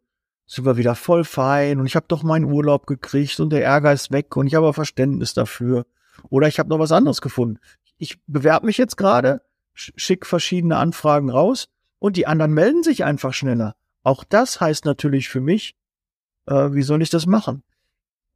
sind 0.45 0.65
wir 0.65 0.77
wieder 0.77 0.95
voll 0.95 1.23
fein 1.23 1.79
und 1.79 1.86
ich 1.86 1.95
habe 1.95 2.06
doch 2.08 2.23
meinen 2.23 2.45
Urlaub 2.45 2.86
gekriegt 2.86 3.39
und 3.39 3.51
der 3.51 3.63
Ärger 3.63 3.93
ist 3.93 4.12
weg 4.12 4.36
und 4.36 4.47
ich 4.47 4.56
habe 4.56 4.73
Verständnis 4.73 5.34
dafür. 5.34 5.86
Oder 6.29 6.47
ich 6.47 6.60
habe 6.60 6.69
noch 6.69 6.79
was 6.79 6.91
anderes 6.91 7.21
gefunden. 7.21 7.60
Ich 7.97 8.21
bewerbe 8.27 8.65
mich 8.65 8.77
jetzt 8.77 8.97
gerade, 8.97 9.41
schick 9.73 10.25
verschiedene 10.25 10.77
Anfragen 10.77 11.29
raus 11.29 11.69
und 11.99 12.17
die 12.17 12.27
anderen 12.27 12.53
melden 12.53 12.84
sich 12.84 13.03
einfach 13.03 13.34
schneller. 13.34 13.75
Auch 14.03 14.23
das 14.23 14.60
heißt 14.60 14.86
natürlich 14.86 15.29
für 15.29 15.41
mich, 15.41 15.75
äh, 16.45 16.69
wie 16.71 16.84
soll 16.84 17.01
ich 17.01 17.10
das 17.10 17.25
machen? 17.25 17.63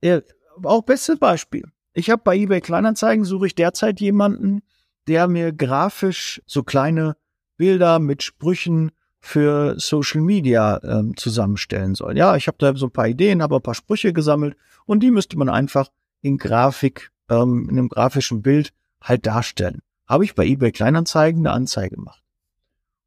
Äh, 0.02 0.22
auch 0.64 0.84
bestes 0.84 1.20
Beispiel. 1.20 1.66
Ich 1.94 2.10
habe 2.10 2.22
bei 2.24 2.36
eBay 2.38 2.62
Kleinanzeigen 2.62 3.26
suche 3.26 3.48
ich 3.48 3.56
derzeit 3.56 4.00
jemanden, 4.00 4.62
der 5.08 5.28
mir 5.28 5.52
grafisch 5.52 6.42
so 6.46 6.64
kleine 6.64 7.18
Bilder 7.58 8.00
mit 8.00 8.24
Sprüchen 8.24 8.92
für 9.20 9.80
Social 9.80 10.22
Media 10.22 10.80
ähm, 10.84 11.18
zusammenstellen 11.18 11.96
soll. 11.96 12.18
Ja, 12.18 12.36
ich 12.36 12.48
habe 12.48 12.58
da 12.60 12.76
so 12.76 12.88
ein 12.88 12.92
paar 12.92 13.08
Ideen, 13.08 13.42
habe 13.42 13.56
ein 13.56 13.62
paar 13.62 13.76
Sprüche 13.76 14.14
gesammelt 14.14 14.56
und 14.86 15.02
die 15.02 15.12
müsste 15.12 15.38
man 15.38 15.50
einfach 15.50 15.90
in 16.22 16.38
Grafik, 16.38 17.12
ähm, 17.30 17.68
in 17.70 17.78
einem 17.78 17.90
grafischen 17.90 18.42
Bild 18.42 18.74
halt 19.02 19.26
darstellen. 19.26 19.82
Habe 20.08 20.24
ich 20.24 20.36
bei 20.36 20.46
eBay 20.46 20.72
Kleinanzeigen 20.72 21.42
eine 21.42 21.52
Anzeige 21.52 21.96
gemacht. 21.96 22.24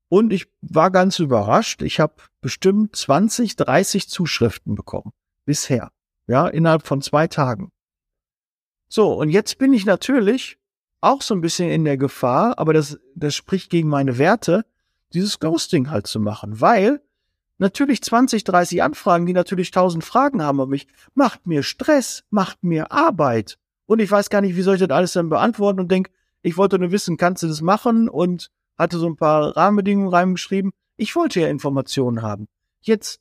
Und 0.08 0.32
ich 0.32 0.48
war 0.60 0.90
ganz 0.90 1.18
überrascht. 1.20 1.82
Ich 1.82 2.00
habe 2.00 2.14
bestimmt 2.40 2.96
20, 2.96 3.56
30 3.56 4.08
Zuschriften 4.08 4.74
bekommen. 4.74 5.12
Bisher. 5.44 5.92
Ja, 6.26 6.48
innerhalb 6.48 6.86
von 6.86 7.00
zwei 7.00 7.28
Tagen. 7.28 7.70
So, 8.88 9.12
und 9.12 9.30
jetzt 9.30 9.58
bin 9.58 9.72
ich 9.72 9.86
natürlich 9.86 10.58
auch 11.00 11.22
so 11.22 11.34
ein 11.34 11.40
bisschen 11.40 11.70
in 11.70 11.84
der 11.84 11.96
Gefahr, 11.96 12.58
aber 12.58 12.74
das, 12.74 12.98
das 13.14 13.34
spricht 13.34 13.70
gegen 13.70 13.88
meine 13.88 14.18
Werte, 14.18 14.64
dieses 15.12 15.38
Ghosting 15.38 15.90
halt 15.90 16.06
zu 16.06 16.20
machen, 16.20 16.60
weil 16.60 17.00
natürlich 17.58 18.02
20, 18.02 18.44
30 18.44 18.82
Anfragen, 18.82 19.26
die 19.26 19.32
natürlich 19.32 19.68
1000 19.68 20.04
Fragen 20.04 20.42
haben 20.42 20.60
an 20.60 20.68
mich, 20.68 20.88
macht 21.14 21.46
mir 21.46 21.62
Stress, 21.62 22.24
macht 22.30 22.62
mir 22.62 22.90
Arbeit. 22.90 23.58
Und 23.86 24.00
ich 24.00 24.10
weiß 24.10 24.30
gar 24.30 24.40
nicht, 24.40 24.56
wie 24.56 24.62
soll 24.62 24.76
ich 24.76 24.80
das 24.80 24.90
alles 24.90 25.12
dann 25.12 25.28
beantworten 25.28 25.80
und 25.80 25.90
denk, 25.90 26.10
ich 26.42 26.56
wollte 26.56 26.78
nur 26.78 26.90
wissen, 26.90 27.16
kannst 27.16 27.42
du 27.42 27.48
das 27.48 27.60
machen 27.60 28.08
und 28.08 28.50
hatte 28.78 28.98
so 28.98 29.06
ein 29.06 29.16
paar 29.16 29.56
Rahmenbedingungen 29.56 30.08
reingeschrieben. 30.08 30.72
Ich 30.96 31.14
wollte 31.16 31.40
ja 31.40 31.48
Informationen 31.48 32.22
haben. 32.22 32.46
Jetzt 32.80 33.20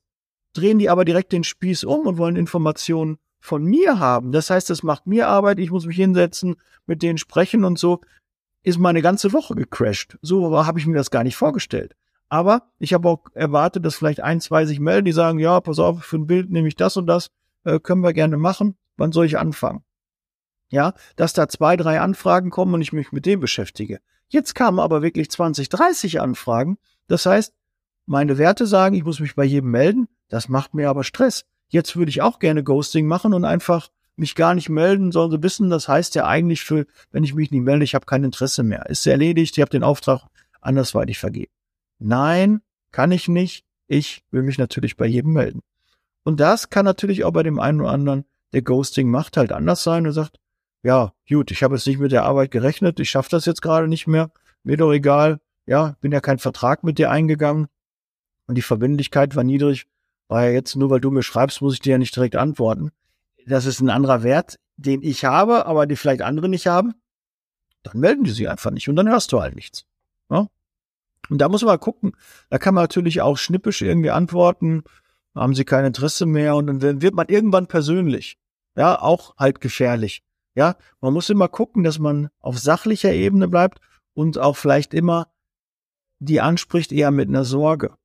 drehen 0.54 0.80
die 0.80 0.90
aber 0.90 1.06
direkt 1.06 1.34
den 1.34 1.44
Spieß 1.44 1.84
um 1.84 2.08
und 2.08 2.18
wollen 2.18 2.36
Informationen 2.36 3.18
von 3.42 3.64
mir 3.64 4.00
haben. 4.00 4.32
Das 4.32 4.50
heißt, 4.50 4.70
es 4.70 4.84
macht 4.84 5.08
mir 5.08 5.28
Arbeit, 5.28 5.60
ich 5.60 5.72
muss 5.72 5.86
mich 5.86 5.96
hinsetzen, 5.96 6.56
mit 6.86 7.02
denen 7.02 7.18
sprechen 7.18 7.64
und 7.64 7.78
so 7.80 8.02
ist 8.64 8.80
meine 8.80 9.02
ganze 9.02 9.34
Woche 9.34 9.56
gecrashed. 9.56 10.18
So 10.22 10.66
habe 10.66 10.80
ich 10.80 10.88
mir 10.88 10.96
das 10.96 11.12
gar 11.12 11.24
nicht 11.24 11.36
vorgestellt. 11.36 11.96
Aber 12.30 12.72
ich 12.78 12.94
habe 12.94 13.10
auch 13.10 13.26
erwartet, 13.34 13.86
dass 13.86 13.96
vielleicht 13.96 14.22
ein, 14.22 14.40
zwei 14.40 14.66
sich 14.66 14.80
melden, 14.80 15.06
die 15.06 15.12
sagen, 15.12 15.40
ja, 15.40 15.60
pass 15.62 15.80
auf, 15.80 16.04
für 16.04 16.18
ein 16.18 16.28
Bild 16.28 16.52
nehme 16.52 16.68
ich 16.68 16.76
das 16.76 16.96
und 16.96 17.08
das, 17.08 17.32
äh, 17.64 17.80
können 17.80 18.04
wir 18.04 18.14
gerne 18.14 18.38
machen. 18.38 18.78
Wann 18.98 19.12
soll 19.12 19.26
ich 19.26 19.40
anfangen? 19.40 19.84
Ja, 20.70 20.94
dass 21.16 21.34
da 21.34 21.48
zwei, 21.48 21.76
drei 21.76 22.00
Anfragen 22.00 22.52
kommen 22.52 22.76
und 22.76 22.82
ich 22.82 22.94
mich 22.94 23.12
mit 23.12 23.26
dem 23.26 23.40
beschäftige. 23.40 24.00
Jetzt 24.28 24.54
kamen 24.54 24.80
aber 24.80 25.02
wirklich 25.02 25.32
20, 25.32 25.70
30 25.70 26.22
Anfragen. 26.22 26.78
Das 27.08 27.26
heißt, 27.26 27.54
meine 28.06 28.38
Werte 28.38 28.68
sagen, 28.68 28.96
ich 28.96 29.04
muss 29.04 29.20
mich 29.20 29.36
bei 29.36 29.46
jedem 29.46 29.72
melden. 29.72 30.08
Das 30.28 30.50
macht 30.50 30.76
mir 30.76 30.90
aber 30.90 31.04
Stress. 31.04 31.46
Jetzt 31.70 31.96
würde 31.96 32.10
ich 32.10 32.22
auch 32.22 32.38
gerne 32.38 32.64
Ghosting 32.64 33.08
machen 33.08 33.34
und 33.34 33.46
einfach 33.46 33.90
mich 34.20 34.36
gar 34.36 34.54
nicht 34.54 34.70
melden, 34.70 35.12
sollen 35.12 35.32
sie 35.32 35.44
wissen, 35.44 35.70
das 35.70 35.88
heißt 35.88 36.16
ja 36.16 36.26
eigentlich 36.26 36.64
für, 36.64 36.86
wenn 37.12 37.24
ich 37.24 37.34
mich 37.34 37.52
nicht 37.52 37.64
melde, 37.64 37.84
ich 37.84 37.96
habe 37.96 38.06
kein 38.06 38.24
Interesse 38.24 38.64
mehr. 38.64 38.86
Ist 38.88 39.08
erledigt, 39.08 39.58
ich 39.58 39.62
habe 39.62 39.72
den 39.72 39.84
Auftrag 39.84 40.28
andersweitig 40.62 41.18
vergeben. 41.18 41.52
Nein, 42.00 42.62
kann 42.92 43.12
ich 43.12 43.28
nicht. 43.28 43.66
Ich 43.88 44.24
will 44.32 44.44
mich 44.44 44.58
natürlich 44.58 44.98
bei 44.98 45.06
jedem 45.06 45.34
melden. 45.34 45.62
Und 46.24 46.40
das 46.40 46.70
kann 46.70 46.86
natürlich 46.86 47.24
auch 47.24 47.32
bei 47.32 47.44
dem 47.44 47.60
einen 47.60 47.82
oder 47.82 47.92
anderen, 47.92 48.26
der 48.54 48.62
Ghosting 48.62 49.10
macht, 49.10 49.38
halt 49.38 49.52
anders 49.52 49.84
sein 49.84 50.06
und 50.06 50.14
sagt, 50.14 50.40
ja, 50.84 51.14
gut, 51.28 51.52
ich 51.52 51.64
habe 51.64 51.76
jetzt 51.76 51.88
nicht 51.88 52.00
mit 52.00 52.12
der 52.12 52.24
Arbeit 52.24 52.52
gerechnet, 52.52 53.00
ich 53.00 53.10
schaffe 53.10 53.30
das 53.32 53.46
jetzt 53.46 53.62
gerade 53.62 53.88
nicht 53.88 54.08
mehr, 54.08 54.32
mir 54.64 54.78
doch 54.78 54.92
egal, 54.92 55.40
ja, 55.66 55.96
bin 56.02 56.12
ja 56.12 56.22
kein 56.22 56.40
Vertrag 56.40 56.84
mit 56.84 56.98
dir 56.98 57.12
eingegangen 57.12 57.68
und 58.48 58.56
die 58.56 58.62
Verbindlichkeit 58.62 59.36
war 59.36 59.44
niedrig, 59.44 59.88
war 60.28 60.46
ja 60.46 60.52
jetzt 60.52 60.76
nur, 60.76 60.90
weil 60.90 61.02
du 61.02 61.12
mir 61.12 61.24
schreibst, 61.24 61.62
muss 61.62 61.74
ich 61.74 61.80
dir 61.80 61.92
ja 61.92 61.98
nicht 61.98 62.16
direkt 62.16 62.36
antworten 62.36 62.92
das 63.46 63.66
ist 63.66 63.82
ein 63.82 63.90
anderer 63.90 64.24
Wert, 64.24 64.60
den 64.78 65.02
ich 65.02 65.26
habe, 65.26 65.66
aber 65.66 65.86
die 65.86 65.96
vielleicht 65.96 66.22
andere 66.22 66.50
nicht 66.50 66.68
haben, 66.68 66.94
dann 67.84 68.00
melden 68.00 68.24
die 68.24 68.32
sich 68.32 68.50
einfach 68.50 68.72
nicht 68.72 68.90
und 68.90 68.96
dann 68.96 69.10
hörst 69.10 69.32
du 69.32 69.42
halt 69.42 69.56
nichts. 69.56 69.86
Ja? 70.30 70.48
Und 71.30 71.40
da 71.40 71.50
muss 71.50 71.64
man 71.64 71.80
gucken. 71.80 72.14
Da 72.50 72.58
kann 72.58 72.74
man 72.74 72.84
natürlich 72.84 73.22
auch 73.22 73.38
schnippisch 73.38 73.82
irgendwie 73.82 74.12
antworten, 74.12 74.84
haben 75.36 75.56
sie 75.56 75.66
kein 75.66 75.86
Interesse 75.86 76.26
mehr 76.26 76.56
und 76.56 76.68
dann 76.68 77.02
wird 77.02 77.14
man 77.14 77.28
irgendwann 77.28 77.68
persönlich. 77.68 78.38
Ja, 78.76 79.00
auch 79.02 79.36
halt 79.38 79.62
gefährlich. 79.62 80.24
Ja, 80.56 80.76
man 81.02 81.14
muss 81.14 81.30
immer 81.30 81.48
gucken, 81.48 81.84
dass 81.84 82.00
man 82.00 82.30
auf 82.40 82.58
sachlicher 82.58 83.14
Ebene 83.14 83.48
bleibt 83.48 83.80
und 84.14 84.38
auch 84.38 84.58
vielleicht 84.58 84.94
immer 84.94 85.28
die 86.20 86.42
anspricht 86.42 86.92
eher 86.92 87.12
mit 87.12 87.30
einer 87.30 87.46
Sorge. 87.46 87.96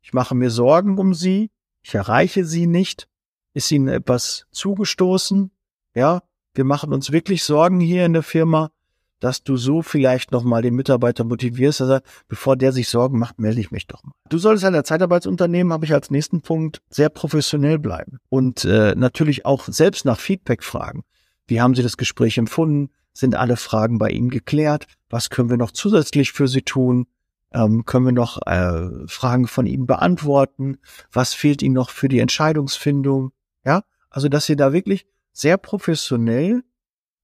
Ich 0.00 0.12
mache 0.12 0.34
mir 0.34 0.50
Sorgen 0.50 0.98
um 0.98 1.14
sie, 1.14 1.50
ich 1.82 1.94
erreiche 1.94 2.44
sie 2.44 2.66
nicht 2.66 3.08
ist 3.56 3.72
Ihnen 3.72 3.88
etwas 3.88 4.46
zugestoßen? 4.52 5.50
Ja, 5.94 6.22
wir 6.52 6.64
machen 6.64 6.92
uns 6.92 7.10
wirklich 7.10 7.42
Sorgen 7.42 7.80
hier 7.80 8.04
in 8.04 8.12
der 8.12 8.22
Firma, 8.22 8.70
dass 9.18 9.42
du 9.44 9.56
so 9.56 9.80
vielleicht 9.80 10.30
nochmal 10.30 10.60
den 10.60 10.74
Mitarbeiter 10.74 11.24
motivierst, 11.24 11.80
also 11.80 12.00
bevor 12.28 12.56
der 12.56 12.72
sich 12.72 12.90
Sorgen 12.90 13.18
macht, 13.18 13.38
melde 13.38 13.60
ich 13.60 13.70
mich 13.70 13.86
doch 13.86 14.04
mal. 14.04 14.12
Du 14.28 14.36
solltest 14.36 14.66
an 14.66 14.74
der 14.74 14.84
Zeitarbeitsunternehmen, 14.84 15.72
habe 15.72 15.86
ich 15.86 15.94
als 15.94 16.10
nächsten 16.10 16.42
Punkt, 16.42 16.82
sehr 16.90 17.08
professionell 17.08 17.78
bleiben 17.78 18.18
und 18.28 18.66
äh, 18.66 18.94
natürlich 18.94 19.46
auch 19.46 19.64
selbst 19.66 20.04
nach 20.04 20.20
Feedback 20.20 20.62
fragen. 20.62 21.02
Wie 21.46 21.62
haben 21.62 21.74
Sie 21.74 21.82
das 21.82 21.96
Gespräch 21.96 22.36
empfunden? 22.36 22.90
Sind 23.14 23.36
alle 23.36 23.56
Fragen 23.56 23.98
bei 23.98 24.10
Ihnen 24.10 24.28
geklärt? 24.28 24.86
Was 25.08 25.30
können 25.30 25.48
wir 25.48 25.56
noch 25.56 25.70
zusätzlich 25.70 26.32
für 26.32 26.46
Sie 26.46 26.60
tun? 26.60 27.06
Ähm, 27.54 27.86
können 27.86 28.04
wir 28.04 28.12
noch 28.12 28.46
äh, 28.46 29.06
Fragen 29.06 29.46
von 29.46 29.64
Ihnen 29.64 29.86
beantworten? 29.86 30.76
Was 31.10 31.32
fehlt 31.32 31.62
Ihnen 31.62 31.74
noch 31.74 31.88
für 31.88 32.08
die 32.08 32.18
Entscheidungsfindung? 32.18 33.32
Ja, 33.66 33.82
also 34.08 34.28
dass 34.28 34.48
ihr 34.48 34.56
da 34.56 34.72
wirklich 34.72 35.06
sehr 35.32 35.58
professionell 35.58 36.62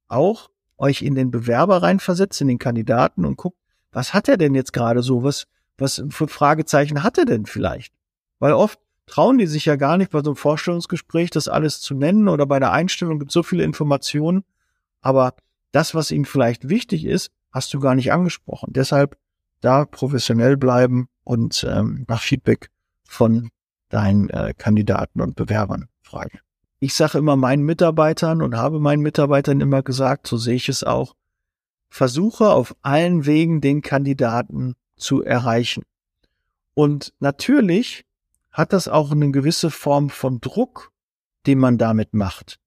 auch 0.08 0.50
euch 0.76 1.02
in 1.02 1.14
den 1.14 1.30
Bewerber 1.30 1.82
reinversetzt, 1.82 2.40
in 2.40 2.48
den 2.48 2.58
Kandidaten 2.58 3.24
und 3.24 3.36
guckt, 3.36 3.56
was 3.92 4.12
hat 4.12 4.28
er 4.28 4.36
denn 4.36 4.54
jetzt 4.54 4.72
gerade 4.72 5.02
so? 5.02 5.22
Was, 5.22 5.46
was 5.78 6.02
für 6.10 6.26
Fragezeichen 6.26 7.02
hat 7.02 7.16
er 7.18 7.24
denn 7.24 7.46
vielleicht? 7.46 7.94
Weil 8.40 8.52
oft 8.52 8.80
trauen 9.06 9.38
die 9.38 9.46
sich 9.46 9.66
ja 9.66 9.76
gar 9.76 9.96
nicht 9.96 10.10
bei 10.10 10.22
so 10.22 10.30
einem 10.30 10.36
Vorstellungsgespräch 10.36 11.30
das 11.30 11.46
alles 11.48 11.80
zu 11.80 11.94
nennen 11.94 12.28
oder 12.28 12.46
bei 12.46 12.58
der 12.58 12.72
Einstellung 12.72 13.18
gibt 13.18 13.30
es 13.30 13.34
so 13.34 13.42
viele 13.42 13.62
Informationen. 13.62 14.44
Aber 15.00 15.34
das, 15.70 15.94
was 15.94 16.10
ihnen 16.10 16.24
vielleicht 16.24 16.68
wichtig 16.68 17.04
ist, 17.04 17.30
hast 17.52 17.72
du 17.72 17.80
gar 17.80 17.94
nicht 17.94 18.12
angesprochen. 18.12 18.72
Deshalb 18.72 19.16
da 19.60 19.84
professionell 19.84 20.56
bleiben 20.56 21.08
und 21.24 21.64
ähm, 21.68 22.04
nach 22.08 22.20
Feedback 22.20 22.70
von 23.04 23.50
deinen 23.92 24.30
äh, 24.30 24.54
Kandidaten 24.56 25.20
und 25.20 25.36
Bewerbern 25.36 25.88
fragen. 26.02 26.40
Ich 26.80 26.94
sage 26.94 27.18
immer 27.18 27.36
meinen 27.36 27.62
Mitarbeitern 27.62 28.42
und 28.42 28.56
habe 28.56 28.80
meinen 28.80 29.02
Mitarbeitern 29.02 29.60
immer 29.60 29.82
gesagt, 29.82 30.26
so 30.26 30.36
sehe 30.36 30.56
ich 30.56 30.68
es 30.68 30.82
auch, 30.82 31.14
versuche 31.90 32.50
auf 32.50 32.74
allen 32.82 33.26
Wegen 33.26 33.60
den 33.60 33.82
Kandidaten 33.82 34.74
zu 34.96 35.22
erreichen. 35.22 35.84
Und 36.74 37.12
natürlich 37.20 38.04
hat 38.50 38.72
das 38.72 38.88
auch 38.88 39.12
eine 39.12 39.30
gewisse 39.30 39.70
Form 39.70 40.10
von 40.10 40.40
Druck, 40.40 40.90
den 41.46 41.58
man 41.58 41.78
damit 41.78 42.14
macht. 42.14 42.58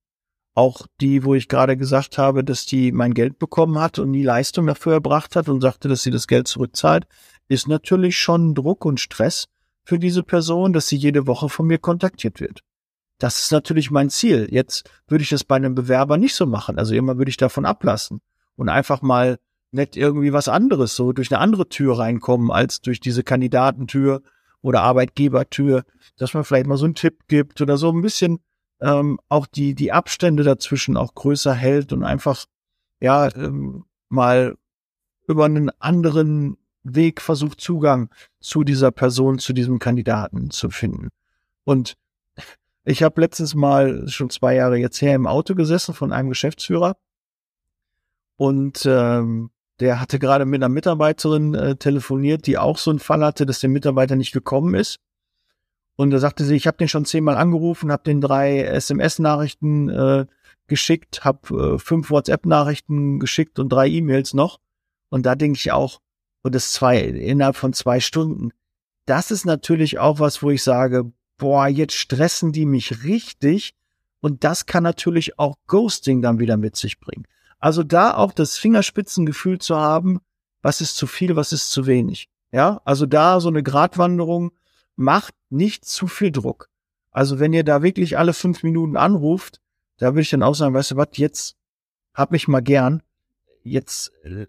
Auch 0.54 0.88
die, 1.02 1.24
wo 1.26 1.36
ich 1.36 1.50
gerade 1.50 1.76
gesagt 1.76 2.18
habe, 2.18 2.44
dass 2.44 2.66
die 2.66 2.92
mein 2.92 3.14
Geld 3.14 3.40
bekommen 3.40 3.80
hat 3.80 4.00
und 4.00 4.12
nie 4.12 4.24
Leistung 4.24 4.68
dafür 4.68 4.94
erbracht 4.94 5.36
hat 5.36 5.50
und 5.50 5.60
sagte, 5.60 5.90
dass 5.90 6.04
sie 6.04 6.12
das 6.12 6.28
Geld 6.28 6.48
zurückzahlt, 6.48 7.08
ist 7.48 7.68
natürlich 7.68 8.18
schon 8.18 8.56
Druck 8.56 8.86
und 8.86 9.00
Stress 9.00 9.48
für 9.86 10.00
diese 10.00 10.24
Person, 10.24 10.74
dass 10.74 10.88
sie 10.88 10.98
jede 10.98 11.28
Woche 11.28 11.48
von 11.48 11.68
mir 11.68 11.78
kontaktiert 11.78 12.42
wird. 12.42 12.62
Das 13.20 13.40
ist 13.40 13.52
natürlich 13.52 13.92
mein 13.92 14.10
Ziel. 14.10 14.48
Jetzt 14.52 14.90
würde 15.08 15.24
ich 15.24 15.30
das 15.30 15.44
bei 15.44 15.56
einem 15.56 15.76
Bewerber 15.76 16.18
nicht 16.18 16.36
so 16.36 16.46
machen. 16.46 16.78
Also 16.78 16.96
immer 16.96 17.18
würde 17.18 17.30
ich 17.30 17.38
davon 17.38 17.66
ablassen 17.66 18.20
und 18.58 18.68
einfach 18.68 19.02
mal 19.02 19.38
nett 19.72 19.96
irgendwie 19.96 20.34
was 20.34 20.48
anderes, 20.48 20.96
so 20.96 21.14
durch 21.14 21.32
eine 21.32 21.40
andere 21.40 21.70
Tür 21.70 22.00
reinkommen 22.00 22.52
als 22.52 22.82
durch 22.82 23.00
diese 23.00 23.24
Kandidatentür 23.24 24.22
oder 24.62 24.82
Arbeitgebertür, 24.82 25.84
dass 26.18 26.34
man 26.34 26.44
vielleicht 26.44 26.68
mal 26.68 26.78
so 26.78 26.86
einen 26.86 26.96
Tipp 26.96 27.28
gibt 27.28 27.62
oder 27.62 27.78
so 27.78 27.92
ein 27.92 28.02
bisschen 28.02 28.40
ähm, 28.82 29.20
auch 29.30 29.48
die, 29.48 29.76
die 29.76 29.92
Abstände 29.92 30.44
dazwischen 30.44 30.98
auch 30.98 31.14
größer 31.14 31.54
hält 31.54 31.94
und 31.94 32.04
einfach, 32.04 32.46
ja, 33.00 33.34
ähm, 33.36 33.86
mal 34.10 34.58
über 35.28 35.46
einen 35.46 35.70
anderen 35.80 36.58
Weg 36.86 37.22
versucht, 37.22 37.60
Zugang 37.60 38.10
zu 38.40 38.64
dieser 38.64 38.92
Person, 38.92 39.40
zu 39.40 39.54
diesem 39.54 39.80
Kandidaten 39.80 40.52
zu 40.52 40.70
finden. 40.70 41.10
Und 41.64 41.96
ich 42.86 43.04
habe 43.04 43.20
letztens 43.20 43.56
mal, 43.56 44.08
schon 44.08 44.30
zwei 44.30 44.56
Jahre 44.56 44.78
jetzt 44.78 45.02
her, 45.02 45.16
im 45.16 45.28
Auto 45.28 45.56
gesessen 45.56 45.94
von 45.94 46.14
einem 46.14 46.30
Geschäftsführer 46.30 46.96
und 48.38 48.86
ähm, 48.86 49.50
der 49.80 50.00
hatte 50.00 50.20
gerade 50.20 50.46
mit 50.46 50.60
einer 50.60 50.70
Mitarbeiterin 50.70 51.54
äh, 51.54 51.76
telefoniert, 51.76 52.48
die 52.48 52.58
auch 52.58 52.78
so 52.78 52.92
einen 52.92 53.00
Fall 53.00 53.24
hatte, 53.24 53.46
dass 53.46 53.60
der 53.60 53.70
Mitarbeiter 53.70 54.16
nicht 54.16 54.32
gekommen 54.32 54.76
ist. 54.76 55.00
Und 55.98 56.12
da 56.12 56.20
sagte 56.20 56.44
sie, 56.44 56.56
ich 56.56 56.68
habe 56.68 56.78
den 56.78 56.90
schon 56.90 57.06
zehnmal 57.06 57.38
angerufen, 57.38 57.92
habe 57.92 58.04
den 58.04 58.22
drei 58.22 58.62
SMS-Nachrichten 58.62 59.90
äh, 59.90 60.26
geschickt, 60.68 61.24
habe 61.24 61.76
äh, 61.76 61.80
fünf 61.80 62.10
WhatsApp-Nachrichten 62.10 63.20
geschickt 63.20 63.60
und 63.60 63.70
drei 63.70 63.88
E-Mails 63.88 64.34
noch. 64.34 64.60
Und 65.10 65.26
da 65.26 65.36
denke 65.36 65.58
ich 65.58 65.72
auch, 65.72 66.00
und 66.46 66.54
das 66.54 66.74
zwei 66.74 67.00
innerhalb 67.00 67.56
von 67.56 67.74
zwei 67.74 68.00
Stunden. 68.00 68.52
Das 69.08 69.32
ist 69.32 69.46
natürlich 69.46 69.98
auch 69.98 70.20
was, 70.20 70.44
wo 70.44 70.52
ich 70.52 70.62
sage, 70.62 71.12
boah, 71.40 71.68
jetzt 71.68 71.96
stressen 71.96 72.52
die 72.52 72.68
mich 72.68 73.04
richtig. 73.04 73.74
Und 74.20 74.44
das 74.44 74.68
kann 74.68 74.84
natürlich 74.84 75.40
auch 75.40 75.56
Ghosting 75.66 76.22
dann 76.22 76.38
wieder 76.38 76.56
mit 76.56 76.76
sich 76.76 77.00
bringen. 77.00 77.26
Also 77.58 77.82
da 77.82 78.14
auch 78.14 78.32
das 78.32 78.60
Fingerspitzengefühl 78.60 79.58
zu 79.58 79.76
haben, 79.76 80.20
was 80.62 80.82
ist 80.82 80.98
zu 80.98 81.08
viel, 81.08 81.36
was 81.36 81.52
ist 81.52 81.72
zu 81.72 81.88
wenig. 81.88 82.30
Ja, 82.52 82.80
also 82.86 83.08
da 83.08 83.40
so 83.40 83.50
eine 83.50 83.64
Gratwanderung 83.64 84.52
macht 84.96 85.34
nicht 85.50 85.84
zu 85.84 86.06
viel 86.06 86.32
Druck. 86.32 86.70
Also 87.10 87.40
wenn 87.40 87.54
ihr 87.54 87.64
da 87.64 87.82
wirklich 87.82 88.20
alle 88.20 88.34
fünf 88.34 88.62
Minuten 88.62 88.98
anruft, 88.98 89.62
da 89.98 90.14
würde 90.14 90.22
ich 90.22 90.30
dann 90.30 90.44
auch 90.44 90.54
sagen, 90.54 90.76
weißt 90.76 90.92
du 90.92 90.98
was, 90.98 91.08
jetzt 91.14 91.56
hab 92.14 92.30
mich 92.30 92.48
mal 92.48 92.62
gern, 92.62 93.02
jetzt 93.64 94.12
äh, 94.24 94.46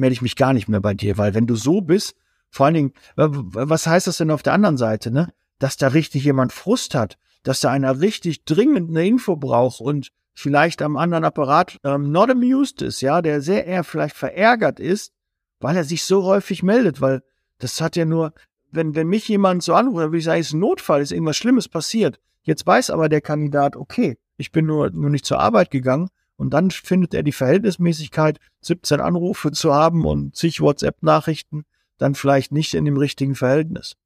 melde 0.00 0.14
ich 0.14 0.22
mich 0.22 0.34
gar 0.34 0.52
nicht 0.52 0.68
mehr 0.68 0.80
bei 0.80 0.94
dir, 0.94 1.18
weil 1.18 1.34
wenn 1.34 1.46
du 1.46 1.54
so 1.54 1.80
bist, 1.80 2.16
vor 2.50 2.66
allen 2.66 2.74
Dingen, 2.74 2.92
was 3.14 3.86
heißt 3.86 4.08
das 4.08 4.16
denn 4.16 4.32
auf 4.32 4.42
der 4.42 4.54
anderen 4.54 4.76
Seite, 4.76 5.12
ne? 5.12 5.32
Dass 5.60 5.76
da 5.76 5.88
richtig 5.88 6.24
jemand 6.24 6.52
Frust 6.52 6.94
hat, 6.94 7.18
dass 7.44 7.60
da 7.60 7.70
einer 7.70 8.00
richtig 8.00 8.44
dringend 8.44 8.90
eine 8.90 9.06
Info 9.06 9.36
braucht 9.36 9.80
und 9.80 10.10
vielleicht 10.34 10.82
am 10.82 10.96
anderen 10.96 11.24
Apparat 11.24 11.78
ähm, 11.84 12.10
not 12.10 12.30
amused 12.30 12.82
ist, 12.82 13.02
ja, 13.02 13.22
der 13.22 13.40
sehr 13.40 13.66
eher 13.66 13.84
vielleicht 13.84 14.16
verärgert 14.16 14.80
ist, 14.80 15.12
weil 15.60 15.76
er 15.76 15.84
sich 15.84 16.02
so 16.04 16.24
häufig 16.24 16.62
meldet, 16.62 17.00
weil 17.00 17.22
das 17.58 17.80
hat 17.80 17.94
ja 17.94 18.06
nur, 18.06 18.32
wenn, 18.72 18.94
wenn 18.94 19.06
mich 19.06 19.28
jemand 19.28 19.62
so 19.62 19.74
anruft, 19.74 20.02
dann 20.02 20.10
würde 20.10 20.18
ich 20.18 20.24
sagen, 20.24 20.40
es 20.40 20.48
ist 20.48 20.54
ein 20.54 20.60
Notfall, 20.60 21.02
ist 21.02 21.12
irgendwas 21.12 21.36
Schlimmes 21.36 21.68
passiert. 21.68 22.18
Jetzt 22.42 22.66
weiß 22.66 22.90
aber 22.90 23.10
der 23.10 23.20
Kandidat, 23.20 23.76
okay, 23.76 24.16
ich 24.38 24.50
bin 24.50 24.64
nur, 24.64 24.90
nur 24.90 25.10
nicht 25.10 25.26
zur 25.26 25.40
Arbeit 25.40 25.70
gegangen 25.70 26.08
und 26.40 26.54
dann 26.54 26.70
findet 26.70 27.12
er 27.12 27.22
die 27.22 27.32
Verhältnismäßigkeit, 27.32 28.38
17 28.62 28.98
Anrufe 28.98 29.52
zu 29.52 29.74
haben 29.74 30.06
und 30.06 30.34
zig 30.34 30.62
WhatsApp-Nachrichten, 30.62 31.66
dann 31.98 32.14
vielleicht 32.14 32.50
nicht 32.50 32.72
in 32.72 32.86
dem 32.86 32.96
richtigen 32.96 33.34
Verhältnis. 33.34 33.96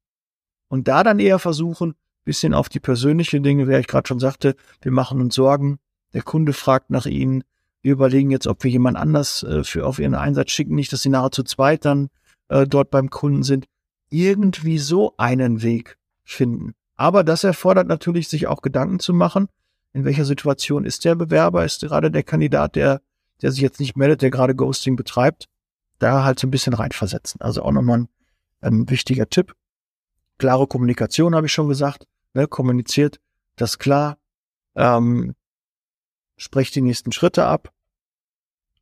Und 0.67 0.89
da 0.89 1.05
dann 1.05 1.19
eher 1.19 1.39
versuchen, 1.39 1.95
bisschen 2.25 2.53
auf 2.53 2.67
die 2.67 2.81
persönliche 2.81 3.39
Dinge, 3.39 3.67
wer 3.67 3.79
ich 3.79 3.87
gerade 3.87 4.05
schon 4.05 4.19
sagte, 4.19 4.57
wir 4.81 4.91
machen 4.91 5.21
uns 5.21 5.33
Sorgen, 5.33 5.79
der 6.13 6.23
Kunde 6.23 6.51
fragt 6.51 6.89
nach 6.89 7.05
ihnen. 7.05 7.45
Wir 7.81 7.93
überlegen 7.93 8.31
jetzt, 8.31 8.47
ob 8.47 8.65
wir 8.65 8.71
jemand 8.71 8.97
anders 8.97 9.43
äh, 9.43 9.63
für 9.63 9.85
auf 9.85 9.99
ihren 9.99 10.13
Einsatz 10.13 10.51
schicken, 10.51 10.75
nicht, 10.75 10.91
dass 10.91 11.03
sie 11.03 11.09
nachher 11.09 11.31
zu 11.31 11.43
zweit 11.43 11.85
dann 11.85 12.09
äh, 12.49 12.67
dort 12.67 12.89
beim 12.89 13.09
Kunden 13.09 13.43
sind. 13.43 13.65
Irgendwie 14.09 14.77
so 14.77 15.13
einen 15.15 15.61
Weg 15.61 15.97
finden. 16.25 16.73
Aber 16.97 17.23
das 17.23 17.45
erfordert 17.45 17.87
natürlich, 17.87 18.27
sich 18.27 18.47
auch 18.47 18.61
Gedanken 18.61 18.99
zu 18.99 19.13
machen, 19.13 19.47
in 19.95 20.03
welcher 20.03 20.25
Situation 20.25 20.83
ist 20.83 21.05
der 21.05 21.15
Bewerber, 21.15 21.63
ist 21.63 21.79
gerade 21.79 22.11
der 22.11 22.23
Kandidat, 22.23 22.75
der, 22.75 23.01
der 23.41 23.53
sich 23.53 23.61
jetzt 23.61 23.79
nicht 23.79 23.95
meldet, 23.95 24.21
der 24.21 24.29
gerade 24.29 24.53
Ghosting 24.53 24.97
betreibt, 24.97 25.47
da 25.99 26.25
halt 26.25 26.37
so 26.37 26.47
ein 26.47 26.51
bisschen 26.51 26.73
reinversetzen. 26.73 27.39
Also 27.39 27.63
auch 27.63 27.71
nochmal 27.71 27.99
ein, 27.99 28.09
ein 28.59 28.89
wichtiger 28.89 29.29
Tipp. 29.29 29.55
Klare 30.37 30.67
Kommunikation 30.67 31.33
habe 31.33 31.47
ich 31.47 31.53
schon 31.53 31.69
gesagt. 31.69 32.07
Ne, 32.33 32.45
kommuniziert 32.45 33.21
das 33.55 33.79
klar. 33.79 34.17
Ähm, 34.75 35.33
sprecht 36.35 36.75
die 36.75 36.81
nächsten 36.81 37.13
Schritte 37.13 37.45
ab. 37.45 37.71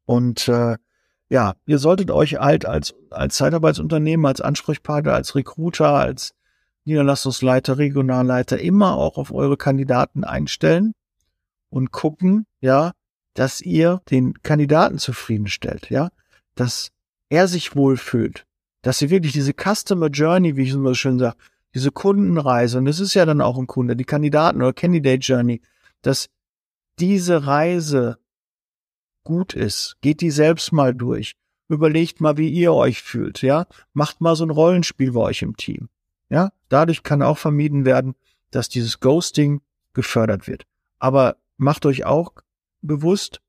Und 0.06 0.48
äh, 0.48 0.78
ja, 1.30 1.54
ihr 1.68 1.78
solltet 1.78 2.10
euch 2.10 2.38
halt 2.40 2.66
als, 2.66 2.96
als 3.12 3.36
Zeitarbeitsunternehmen, 3.36 4.26
als 4.26 4.42
Ansprechpartner, 4.42 5.14
als 5.14 5.36
Recruiter, 5.36 5.90
als 5.90 6.34
Niederlassungsleiter, 6.86 7.78
Regionalleiter 7.78 8.58
immer 8.60 8.96
auch 8.98 9.20
auf 9.20 9.32
eure 9.32 9.58
Kandidaten 9.58 10.24
einstellen 10.24 10.96
und 11.74 11.92
gucken, 11.92 12.46
ja, 12.62 12.94
dass 13.34 13.60
ihr 13.62 14.02
den 14.12 14.42
Kandidaten 14.44 15.00
zufriedenstellt, 15.00 15.90
ja, 15.90 16.10
dass 16.56 16.92
er 17.30 17.48
sich 17.48 17.76
wohlfühlt, 17.76 18.46
dass 18.84 19.02
ihr 19.02 19.10
wirklich 19.10 19.34
diese 19.34 19.54
Customer 19.54 20.08
Journey, 20.08 20.56
wie 20.56 20.64
ich 20.64 20.72
immer 20.72 20.90
so 20.90 20.94
schön 20.94 21.18
sage, 21.18 21.36
diese 21.74 21.92
Kundenreise, 21.92 22.78
und 22.78 22.86
das 22.86 23.00
ist 23.00 23.16
ja 23.16 23.26
dann 23.26 23.42
auch 23.42 23.58
ein 23.58 23.66
Kunde, 23.66 23.96
die 23.96 24.04
Kandidaten 24.04 24.62
oder 24.62 24.74
Candidate 24.74 25.22
Journey, 25.22 25.62
dass 26.04 26.30
diese 27.00 27.48
Reise 27.48 28.20
gut 29.24 29.54
ist, 29.54 29.98
geht 30.02 30.22
die 30.22 30.30
selbst 30.30 30.72
mal 30.72 30.94
durch. 30.94 31.34
Überlegt 31.70 32.22
mal, 32.22 32.38
wie 32.38 32.50
ihr 32.50 32.74
euch 32.74 33.02
fühlt, 33.02 33.42
ja? 33.42 33.66
Macht 33.94 34.22
mal 34.22 34.36
so 34.36 34.46
ein 34.46 34.52
Rollenspiel 34.52 35.14
bei 35.14 35.22
euch 35.22 35.42
im 35.42 35.58
Team. 35.58 35.90
Ja? 36.30 36.52
Dadurch 36.70 37.02
kann 37.02 37.24
auch 37.24 37.38
vermieden 37.40 37.86
werden, 37.86 38.14
dass 38.52 38.70
dieses 38.70 39.00
Ghosting 39.00 39.62
gefördert 39.94 40.48
wird. 40.48 40.66
Aber 41.00 41.38
macht 41.64 41.86
euch 41.86 42.06
auch 42.06 42.34
bewusst, 42.82 43.42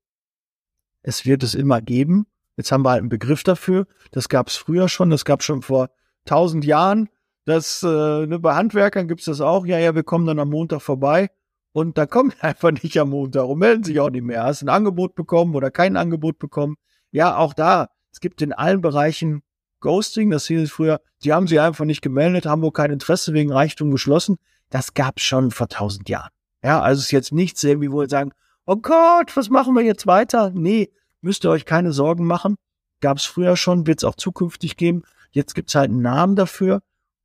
es 1.03 1.27
wird 1.27 1.42
es 1.42 1.55
immer 1.55 1.81
geben. 1.81 2.27
Jetzt 2.57 2.72
haben 2.72 2.85
wir 2.85 2.90
halt 2.90 3.00
einen 3.00 3.09
Begriff 3.09 3.42
dafür. 3.42 3.87
Das 4.11 4.29
gab 4.29 4.48
es 4.48 4.57
früher 4.57 4.88
schon, 4.88 5.11
das 5.11 5.24
gab 5.24 5.42
schon 5.42 5.62
vor 5.62 5.90
tausend 6.24 6.64
Jahren. 6.64 7.09
Das 7.44 7.83
äh, 7.83 7.87
ne, 8.27 8.38
bei 8.38 8.55
Handwerkern 8.55 9.07
gibt's 9.07 9.27
das 9.27 9.40
auch. 9.40 9.66
Ja, 9.66 9.79
ja, 9.79 9.94
wir 9.94 10.03
kommen 10.03 10.27
dann 10.27 10.38
am 10.38 10.48
Montag 10.48 10.81
vorbei 10.81 11.31
und 11.72 11.98
da 11.98 12.07
kommen 12.07 12.33
einfach 12.40 12.70
nicht 12.70 12.98
am 12.98 13.11
Montag 13.11 13.46
und 13.46 13.59
melden 13.59 13.85
sich 13.85 14.00
auch 14.00 14.11
nicht 14.11 14.24
mehr. 14.24 14.44
Hast 14.44 14.62
ein 14.62 14.68
Angebot 14.68 15.14
bekommen 15.14 15.55
oder 15.55 15.70
kein 15.70 15.96
Angebot 15.96 16.38
bekommen? 16.38 16.77
Ja, 17.11 17.37
auch 17.37 17.53
da. 17.53 17.90
Es 18.12 18.20
gibt 18.20 18.40
in 18.40 18.53
allen 18.53 18.81
Bereichen 18.81 19.42
Ghosting, 19.81 20.31
das 20.31 20.46
hieß 20.46 20.62
es 20.62 20.72
früher, 20.72 21.00
die 21.24 21.33
haben 21.33 21.46
sich 21.46 21.61
einfach 21.61 21.85
nicht 21.85 22.00
gemeldet, 22.00 22.46
haben 22.46 22.62
wohl 22.62 22.72
kein 22.72 22.90
Interesse 22.90 23.35
wegen 23.35 23.53
Reichtum 23.53 23.90
geschlossen. 23.90 24.38
Das 24.70 24.94
gab's 24.94 25.22
schon 25.22 25.50
vor 25.50 25.68
tausend 25.68 26.09
Jahren. 26.09 26.31
Ja, 26.64 26.81
also 26.81 27.00
es 27.00 27.07
ist 27.07 27.11
jetzt 27.12 27.33
nichts 27.33 27.62
irgendwie, 27.62 27.92
wo 27.92 28.00
wir 28.00 28.09
sagen, 28.09 28.33
oh 28.64 28.77
Gott, 28.77 29.37
was 29.37 29.50
machen 29.50 29.74
wir 29.74 29.83
jetzt 29.83 30.07
weiter? 30.07 30.50
Nee, 30.55 30.90
müsst 31.20 31.44
ihr 31.44 31.50
euch 31.50 31.66
keine 31.66 31.92
Sorgen 31.92 32.24
machen. 32.24 32.57
Gab's 33.00 33.27
früher 33.27 33.57
schon, 33.59 33.87
wird's 33.87 34.03
auch 34.03 34.14
zukünftig 34.14 34.79
geben. 34.79 35.03
Jetzt 35.31 35.55
gibt's 35.55 35.74
halt 35.74 35.90
einen 35.90 36.00
Namen 36.00 36.37
dafür. 36.37 36.81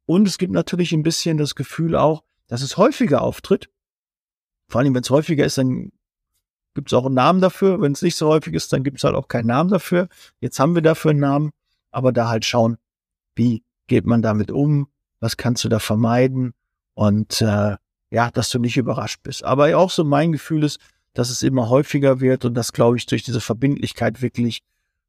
Und 0.06 0.28
es 0.28 0.40
gibt 0.40 0.52
natürlich 0.52 0.92
ein 0.92 1.04
bisschen 1.04 1.38
das 1.38 1.56
Gefühl 1.56 1.96
auch, 1.96 2.24
dass 2.48 2.62
es 2.62 2.76
häufiger 2.76 3.22
auftritt. 3.22 3.70
Vor 4.68 4.82
allem, 4.82 4.94
wenn 4.94 5.04
es 5.04 5.10
häufiger 5.10 5.46
ist, 5.46 5.58
dann 5.58 5.94
gibt 6.74 6.90
es 6.90 6.94
auch 6.94 7.06
einen 7.06 7.16
Namen 7.16 7.40
dafür. 7.40 7.80
Wenn 7.80 7.94
es 7.94 8.02
nicht 8.02 8.18
so 8.18 8.28
häufig 8.28 8.54
ist, 8.54 8.74
dann 8.74 8.84
gibt 8.84 8.98
es 8.98 9.06
halt 9.06 9.16
auch 9.16 9.30
keinen 9.30 9.48
Namen 9.48 9.70
dafür. 9.70 10.10
Jetzt 10.42 10.60
haben 10.60 10.76
wir 10.76 10.82
dafür 10.82 11.12
einen 11.12 11.22
Namen, 11.22 11.52
aber 11.92 12.12
da 12.12 12.28
halt 12.28 12.44
schauen, 12.44 12.78
wie 13.36 13.64
geht 13.88 14.06
man 14.06 14.22
damit 14.22 14.52
um, 14.52 14.90
was 15.22 15.38
kannst 15.38 15.64
du 15.64 15.70
da 15.70 15.80
vermeiden 15.80 16.54
und 16.94 17.42
äh, 17.42 17.78
ja, 18.12 18.32
dass 18.32 18.50
du 18.50 18.60
nicht 18.60 18.78
überrascht 18.78 19.22
bist. 19.24 19.44
Aber 19.44 19.76
auch 19.78 19.90
so 19.90 20.04
mein 20.04 20.32
Gefühl 20.32 20.64
ist, 20.64 20.80
dass 21.14 21.30
es 21.30 21.44
immer 21.44 21.70
häufiger 21.70 22.20
wird 22.20 22.46
und 22.46 22.54
das 22.54 22.74
glaube 22.74 22.98
ich 22.98 23.06
durch 23.06 23.24
diese 23.24 23.42
Verbindlichkeit 23.42 24.22
wirklich, 24.22 24.62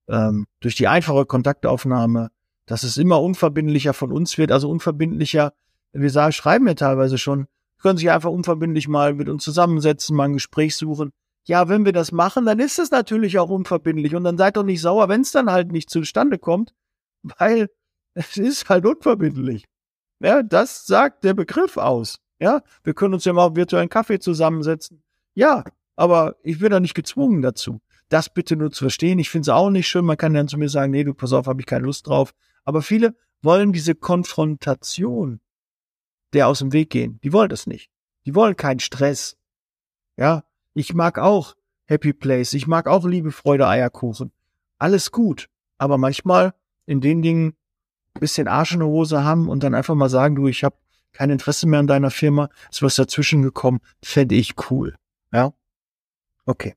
ähm, 0.09 0.47
durch 0.61 0.75
die 0.75 0.89
einfache 0.89 1.27
Kontaktaufnahme, 1.27 2.31
dass 2.67 2.83
es 2.83 2.97
immer 2.97 3.21
unverbindlicher 3.21 3.95
von 3.95 4.13
uns 4.13 4.39
wird, 4.39 4.53
also 4.53 4.71
unverbindlicher. 4.71 5.53
Wir 5.93 6.11
sagen, 6.11 6.33
schreiben 6.33 6.67
ja 6.69 6.75
teilweise 6.75 7.19
schon, 7.19 7.47
können 7.81 7.99
sich 7.99 8.11
einfach 8.11 8.31
unverbindlich 8.31 8.89
mal 8.89 9.15
mit 9.15 9.29
uns 9.29 9.43
zusammensetzen, 9.45 10.15
mal 10.15 10.25
ein 10.25 10.35
Gespräch 10.35 10.77
suchen. 10.77 11.11
Ja, 11.47 11.69
wenn 11.69 11.85
wir 11.85 11.93
das 11.93 12.13
machen, 12.13 12.45
dann 12.45 12.59
ist 12.59 12.79
es 12.79 12.91
natürlich 12.91 13.39
auch 13.39 13.49
unverbindlich 13.49 14.15
und 14.15 14.25
dann 14.25 14.37
seid 14.37 14.57
doch 14.57 14.63
nicht 14.63 14.81
sauer, 14.81 15.09
wenn 15.09 15.23
es 15.23 15.33
dann 15.33 15.51
halt 15.51 15.73
nicht 15.73 15.91
zustande 15.91 16.39
kommt, 16.39 16.73
weil 17.23 17.69
es 18.15 18.37
ist 18.37 18.69
halt 18.69 18.87
unverbindlich. 18.87 19.65
Ja, 20.23 20.43
das 20.43 20.87
sagt 20.87 21.25
der 21.25 21.35
Begriff 21.35 21.77
aus. 21.77 22.19
Ja, 22.41 22.63
wir 22.83 22.95
können 22.95 23.15
uns 23.15 23.25
ja 23.25 23.33
mal 23.33 23.55
virtuellen 23.55 23.89
Kaffee 23.89 24.19
zusammensetzen. 24.19 25.03
Ja, 25.35 25.65
aber 25.97 26.37
ich 26.43 26.59
bin 26.59 26.71
da 26.71 26.81
nicht 26.81 26.95
gezwungen 26.95 27.43
dazu. 27.43 27.81
Das 28.09 28.33
bitte 28.33 28.57
nur 28.57 28.71
zu 28.73 28.85
verstehen. 28.85 29.19
Ich 29.19 29.31
finde 29.31 29.43
es 29.43 29.49
auch 29.51 29.71
nicht 29.71 29.87
schön. 29.87 30.05
Man 30.05 30.17
kann 30.17 30.35
dann 30.35 30.49
zu 30.49 30.59
mir 30.59 30.69
sagen, 30.69 30.91
nee, 30.91 31.05
du 31.05 31.15
pass 31.15 31.33
auf, 31.33 31.47
habe 31.47 31.61
ich 31.61 31.67
keine 31.67 31.85
Lust 31.85 32.07
drauf. 32.07 32.33
Aber 32.65 32.83
viele 32.83 33.15
wollen 33.43 33.73
diese 33.73 33.95
Konfrontation 33.95 35.41
der 36.33 36.49
aus 36.49 36.61
dem 36.61 36.73
Weg 36.73 36.91
gehen. 36.91 37.19
Die 37.23 37.33
wollen 37.33 37.49
das 37.49 37.67
nicht. 37.67 37.91
Die 38.27 38.35
wollen 38.35 38.57
keinen 38.57 38.81
Stress. 38.81 39.37
Ja, 40.17 40.45
ich 40.75 40.95
mag 40.95 41.19
auch 41.19 41.57
Happy 41.87 42.13
Place. 42.13 42.55
Ich 42.55 42.67
mag 42.67 42.87
auch 42.87 43.05
Liebe, 43.05 43.33
Freude, 43.33 43.67
Eierkuchen. 43.67 44.33
Alles 44.79 45.11
gut. 45.11 45.49
Aber 45.79 45.99
manchmal 45.99 46.55
in 46.87 47.01
den 47.01 47.23
Dingen 47.23 47.57
bisschen 48.19 48.49
Arsch 48.49 48.73
in 48.73 48.81
der 48.81 48.89
Hose 48.89 49.25
haben 49.25 49.49
und 49.49 49.63
dann 49.63 49.75
einfach 49.75 49.95
mal 49.95 50.09
sagen, 50.09 50.35
du, 50.35 50.49
ich 50.49 50.65
habe 50.65 50.77
kein 51.13 51.31
Interesse 51.31 51.67
mehr 51.67 51.81
an 51.81 51.87
deiner 51.87 52.11
Firma, 52.11 52.49
ist 52.71 52.83
was 52.83 52.97
dazwischen 52.97 53.43
gekommen, 53.43 53.81
fände 54.03 54.35
ich 54.35 54.55
cool. 54.71 54.97
Ja? 55.33 55.53
Okay. 56.47 56.75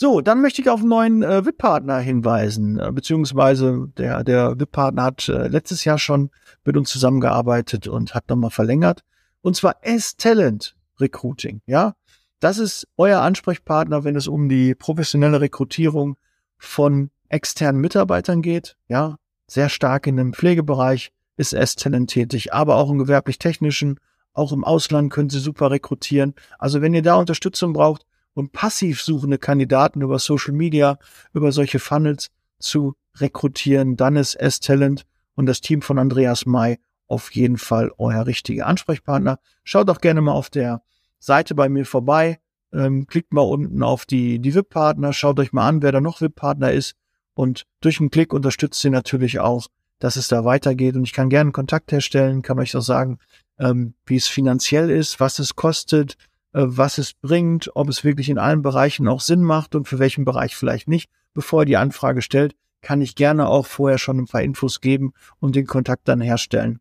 So, 0.00 0.20
dann 0.20 0.40
möchte 0.40 0.62
ich 0.62 0.70
auf 0.70 0.78
einen 0.78 0.88
neuen 0.90 1.22
äh, 1.24 1.44
VIP-Partner 1.44 1.98
hinweisen, 1.98 2.78
äh, 2.78 2.92
beziehungsweise 2.92 3.88
der, 3.96 4.22
der 4.22 4.58
VIP-Partner 4.58 5.02
hat 5.02 5.28
äh, 5.28 5.48
letztes 5.48 5.84
Jahr 5.84 5.98
schon 5.98 6.30
mit 6.64 6.76
uns 6.76 6.88
zusammengearbeitet 6.90 7.88
und 7.88 8.14
hat 8.14 8.28
nochmal 8.28 8.50
verlängert. 8.50 9.02
Und 9.40 9.56
zwar 9.56 9.76
S-Talent 9.82 10.76
Recruiting, 11.00 11.62
ja. 11.66 11.94
Das 12.38 12.58
ist 12.58 12.86
euer 12.96 13.22
Ansprechpartner, 13.22 14.04
wenn 14.04 14.14
es 14.14 14.28
um 14.28 14.48
die 14.48 14.76
professionelle 14.76 15.40
Rekrutierung 15.40 16.16
von 16.58 17.10
externen 17.28 17.80
Mitarbeitern 17.80 18.40
geht, 18.40 18.76
ja. 18.86 19.16
Sehr 19.48 19.68
stark 19.68 20.06
in 20.06 20.16
dem 20.16 20.32
Pflegebereich 20.32 21.10
ist 21.38 21.54
S-Talent 21.54 22.10
tätig, 22.10 22.52
aber 22.52 22.76
auch 22.76 22.90
im 22.90 22.98
gewerblich-technischen, 22.98 23.98
auch 24.34 24.52
im 24.52 24.64
Ausland 24.64 25.10
können 25.10 25.30
sie 25.30 25.40
super 25.40 25.70
rekrutieren. 25.70 26.34
Also 26.58 26.82
wenn 26.82 26.92
ihr 26.92 27.02
da 27.02 27.16
Unterstützung 27.16 27.72
braucht, 27.72 28.04
und 28.38 28.52
passiv 28.52 29.02
suchende 29.02 29.36
Kandidaten 29.36 30.00
über 30.00 30.20
Social 30.20 30.54
Media, 30.54 31.00
über 31.32 31.50
solche 31.50 31.80
Funnels 31.80 32.30
zu 32.60 32.94
rekrutieren, 33.16 33.96
dann 33.96 34.14
ist 34.14 34.36
S-Talent 34.36 35.06
und 35.34 35.46
das 35.46 35.60
Team 35.60 35.82
von 35.82 35.98
Andreas 35.98 36.46
May 36.46 36.78
auf 37.08 37.34
jeden 37.34 37.56
Fall 37.56 37.90
euer 37.98 38.26
richtiger 38.26 38.68
Ansprechpartner. 38.68 39.40
Schaut 39.64 39.90
auch 39.90 40.00
gerne 40.00 40.20
mal 40.20 40.32
auf 40.32 40.50
der 40.50 40.82
Seite 41.18 41.56
bei 41.56 41.68
mir 41.68 41.84
vorbei. 41.84 42.38
Ähm, 42.72 43.08
klickt 43.08 43.32
mal 43.32 43.40
unten 43.40 43.82
auf 43.82 44.06
die, 44.06 44.38
die 44.38 44.54
VIP-Partner, 44.54 45.12
schaut 45.12 45.40
euch 45.40 45.52
mal 45.52 45.66
an, 45.66 45.82
wer 45.82 45.90
da 45.90 46.00
noch 46.00 46.20
VIP-Partner 46.20 46.70
ist. 46.70 46.94
Und 47.34 47.66
durch 47.80 47.98
einen 47.98 48.10
Klick 48.10 48.32
unterstützt 48.32 48.84
ihr 48.84 48.92
natürlich 48.92 49.40
auch, 49.40 49.66
dass 49.98 50.16
es 50.16 50.28
da 50.28 50.44
weitergeht. 50.44 50.96
Und 50.96 51.04
ich 51.04 51.12
kann 51.12 51.28
gerne 51.28 51.52
Kontakt 51.52 51.92
herstellen, 51.92 52.42
kann 52.42 52.58
euch 52.58 52.76
auch 52.76 52.82
sagen, 52.82 53.18
ähm, 53.58 53.94
wie 54.06 54.16
es 54.16 54.28
finanziell 54.28 54.90
ist, 54.90 55.20
was 55.20 55.38
es 55.38 55.56
kostet, 55.56 56.14
äh, 56.52 56.62
was 56.64 56.98
es 56.98 57.14
bringt, 57.14 57.70
ob 57.74 57.88
es 57.88 58.04
wirklich 58.04 58.28
in 58.28 58.38
allen 58.38 58.62
Bereichen 58.62 59.08
auch 59.08 59.20
Sinn 59.20 59.42
macht 59.42 59.74
und 59.74 59.88
für 59.88 59.98
welchen 59.98 60.24
Bereich 60.24 60.56
vielleicht 60.56 60.88
nicht. 60.88 61.10
Bevor 61.34 61.62
ihr 61.62 61.66
die 61.66 61.76
Anfrage 61.76 62.22
stellt, 62.22 62.54
kann 62.80 63.00
ich 63.00 63.14
gerne 63.14 63.48
auch 63.48 63.66
vorher 63.66 63.98
schon 63.98 64.18
ein 64.18 64.26
paar 64.26 64.42
Infos 64.42 64.80
geben 64.80 65.12
und 65.40 65.56
den 65.56 65.66
Kontakt 65.66 66.06
dann 66.08 66.20
herstellen. 66.20 66.80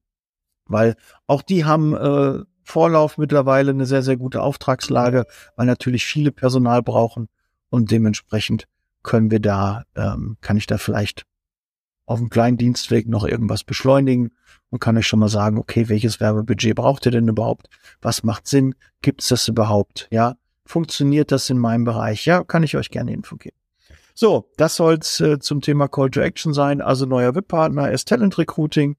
Weil 0.65 0.95
auch 1.25 1.41
die 1.41 1.65
haben 1.65 1.95
äh, 1.95 2.43
Vorlauf 2.63 3.17
mittlerweile 3.17 3.71
eine 3.71 3.85
sehr, 3.85 4.03
sehr 4.03 4.17
gute 4.17 4.41
Auftragslage, 4.41 5.25
weil 5.55 5.65
natürlich 5.65 6.05
viele 6.05 6.31
Personal 6.31 6.83
brauchen 6.83 7.29
und 7.69 7.91
dementsprechend 7.91 8.67
können 9.03 9.31
wir 9.31 9.39
da, 9.39 9.83
ähm, 9.95 10.37
kann 10.41 10.57
ich 10.57 10.67
da 10.67 10.77
vielleicht 10.77 11.23
auf 12.07 12.19
dem 12.19 12.29
kleinen 12.29 12.57
Dienstweg 12.57 13.07
noch 13.07 13.25
irgendwas 13.25 13.63
beschleunigen 13.63 14.31
und 14.69 14.79
kann 14.79 14.97
euch 14.97 15.05
schon 15.05 15.19
mal 15.19 15.29
sagen, 15.29 15.57
okay, 15.59 15.89
welches 15.89 16.19
Werbebudget 16.19 16.75
braucht 16.75 17.05
ihr 17.05 17.11
denn 17.11 17.27
überhaupt? 17.27 17.67
Was 18.01 18.23
macht 18.23 18.47
Sinn? 18.47 18.73
Gibt 19.01 19.21
es 19.21 19.27
das 19.27 19.47
überhaupt? 19.47 20.07
Ja, 20.09 20.35
funktioniert 20.65 21.31
das 21.31 21.49
in 21.49 21.59
meinem 21.59 21.83
Bereich? 21.83 22.25
Ja, 22.25 22.43
kann 22.43 22.63
ich 22.63 22.75
euch 22.75 22.89
gerne 22.89 23.13
Info 23.13 23.35
geben. 23.35 23.55
So, 24.15 24.49
das 24.57 24.75
soll's 24.75 25.19
äh, 25.19 25.37
zum 25.37 25.61
Thema 25.61 25.87
Call 25.87 26.09
to 26.09 26.21
Action 26.21 26.53
sein. 26.53 26.81
Also 26.81 27.05
neuer 27.05 27.35
VIP-Partner 27.35 27.91
ist 27.91 28.07
Talent 28.07 28.37
Recruiting. 28.37 28.95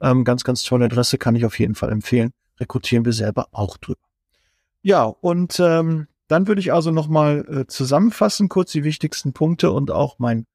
Ähm, 0.00 0.24
ganz, 0.24 0.44
ganz 0.44 0.62
tolle 0.62 0.86
Adresse, 0.86 1.18
kann 1.18 1.34
ich 1.34 1.44
auf 1.44 1.58
jeden 1.58 1.74
Fall 1.74 1.92
empfehlen. 1.92 2.30
Rekrutieren 2.58 3.04
wir 3.04 3.12
selber 3.12 3.48
auch 3.52 3.76
drüber. 3.76 4.00
Ja, 4.82 5.04
und 5.04 5.60
ähm, 5.60 6.06
dann 6.28 6.46
würde 6.46 6.60
ich 6.60 6.72
also 6.72 6.90
nochmal 6.90 7.44
äh, 7.48 7.66
zusammenfassen, 7.66 8.48
kurz 8.48 8.72
die 8.72 8.84
wichtigsten 8.84 9.32
Punkte 9.32 9.72
und 9.72 9.90
auch 9.90 10.18
mein 10.18 10.46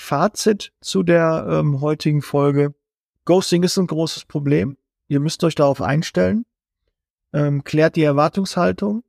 Fazit 0.00 0.72
zu 0.80 1.02
der 1.02 1.44
ähm, 1.50 1.80
heutigen 1.80 2.22
Folge. 2.22 2.72
Ghosting 3.24 3.64
ist 3.64 3.76
ein 3.78 3.88
großes 3.88 4.26
Problem. 4.26 4.78
Ihr 5.08 5.18
müsst 5.18 5.42
euch 5.42 5.56
darauf 5.56 5.82
einstellen. 5.82 6.46
Ähm, 7.32 7.64
klärt 7.64 7.96
die 7.96 8.04
Erwartungshaltung. 8.04 9.02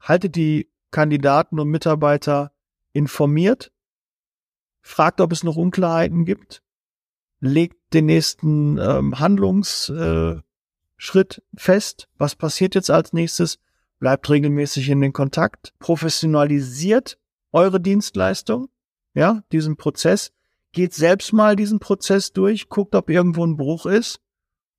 Haltet 0.00 0.34
die 0.34 0.70
Kandidaten 0.90 1.60
und 1.60 1.68
Mitarbeiter 1.68 2.50
informiert. 2.94 3.70
Fragt, 4.80 5.20
ob 5.20 5.32
es 5.32 5.44
noch 5.44 5.56
Unklarheiten 5.56 6.24
gibt. 6.24 6.62
Legt 7.38 7.76
den 7.92 8.06
nächsten 8.06 8.78
ähm, 8.78 9.20
Handlungsschritt 9.20 10.42
äh, 11.38 11.42
fest. 11.56 12.08
Was 12.16 12.34
passiert 12.34 12.74
jetzt 12.74 12.90
als 12.90 13.12
nächstes? 13.12 13.58
Bleibt 13.98 14.28
regelmäßig 14.30 14.88
in 14.88 15.02
den 15.02 15.12
Kontakt. 15.12 15.74
Professionalisiert 15.78 17.18
eure 17.52 17.80
Dienstleistung. 17.80 18.70
Ja, 19.16 19.42
diesen 19.50 19.78
Prozess 19.78 20.30
geht 20.72 20.92
selbst 20.92 21.32
mal 21.32 21.56
diesen 21.56 21.80
Prozess 21.80 22.34
durch, 22.34 22.68
guckt, 22.68 22.94
ob 22.94 23.08
irgendwo 23.08 23.46
ein 23.46 23.56
Bruch 23.56 23.86
ist 23.86 24.20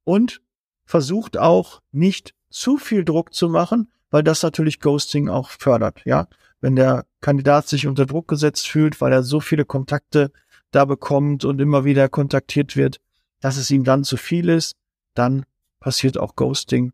und 0.04 0.42
versucht 0.86 1.38
auch 1.38 1.82
nicht 1.92 2.36
zu 2.52 2.78
viel 2.78 3.04
Druck 3.04 3.34
zu 3.34 3.50
machen, 3.50 3.92
weil 4.12 4.22
das 4.22 4.44
natürlich 4.44 4.80
Ghosting 4.80 5.28
auch 5.28 5.50
fördert, 5.50 6.02
ja. 6.06 6.28
Wenn 6.62 6.76
der 6.76 7.08
Kandidat 7.20 7.68
sich 7.68 7.88
unter 7.88 8.06
Druck 8.06 8.28
gesetzt 8.28 8.68
fühlt, 8.68 9.02
weil 9.02 9.12
er 9.12 9.24
so 9.24 9.40
viele 9.40 9.66
Kontakte 9.66 10.32
da 10.70 10.86
bekommt 10.86 11.44
und 11.44 11.60
immer 11.60 11.84
wieder 11.84 12.08
kontaktiert 12.08 12.76
wird, 12.76 13.00
dass 13.40 13.58
es 13.58 13.72
ihm 13.72 13.84
dann 13.84 14.04
zu 14.04 14.18
viel 14.18 14.50
ist, 14.50 14.76
dann 15.16 15.46
passiert 15.80 16.20
auch 16.20 16.36
Ghosting. 16.36 16.94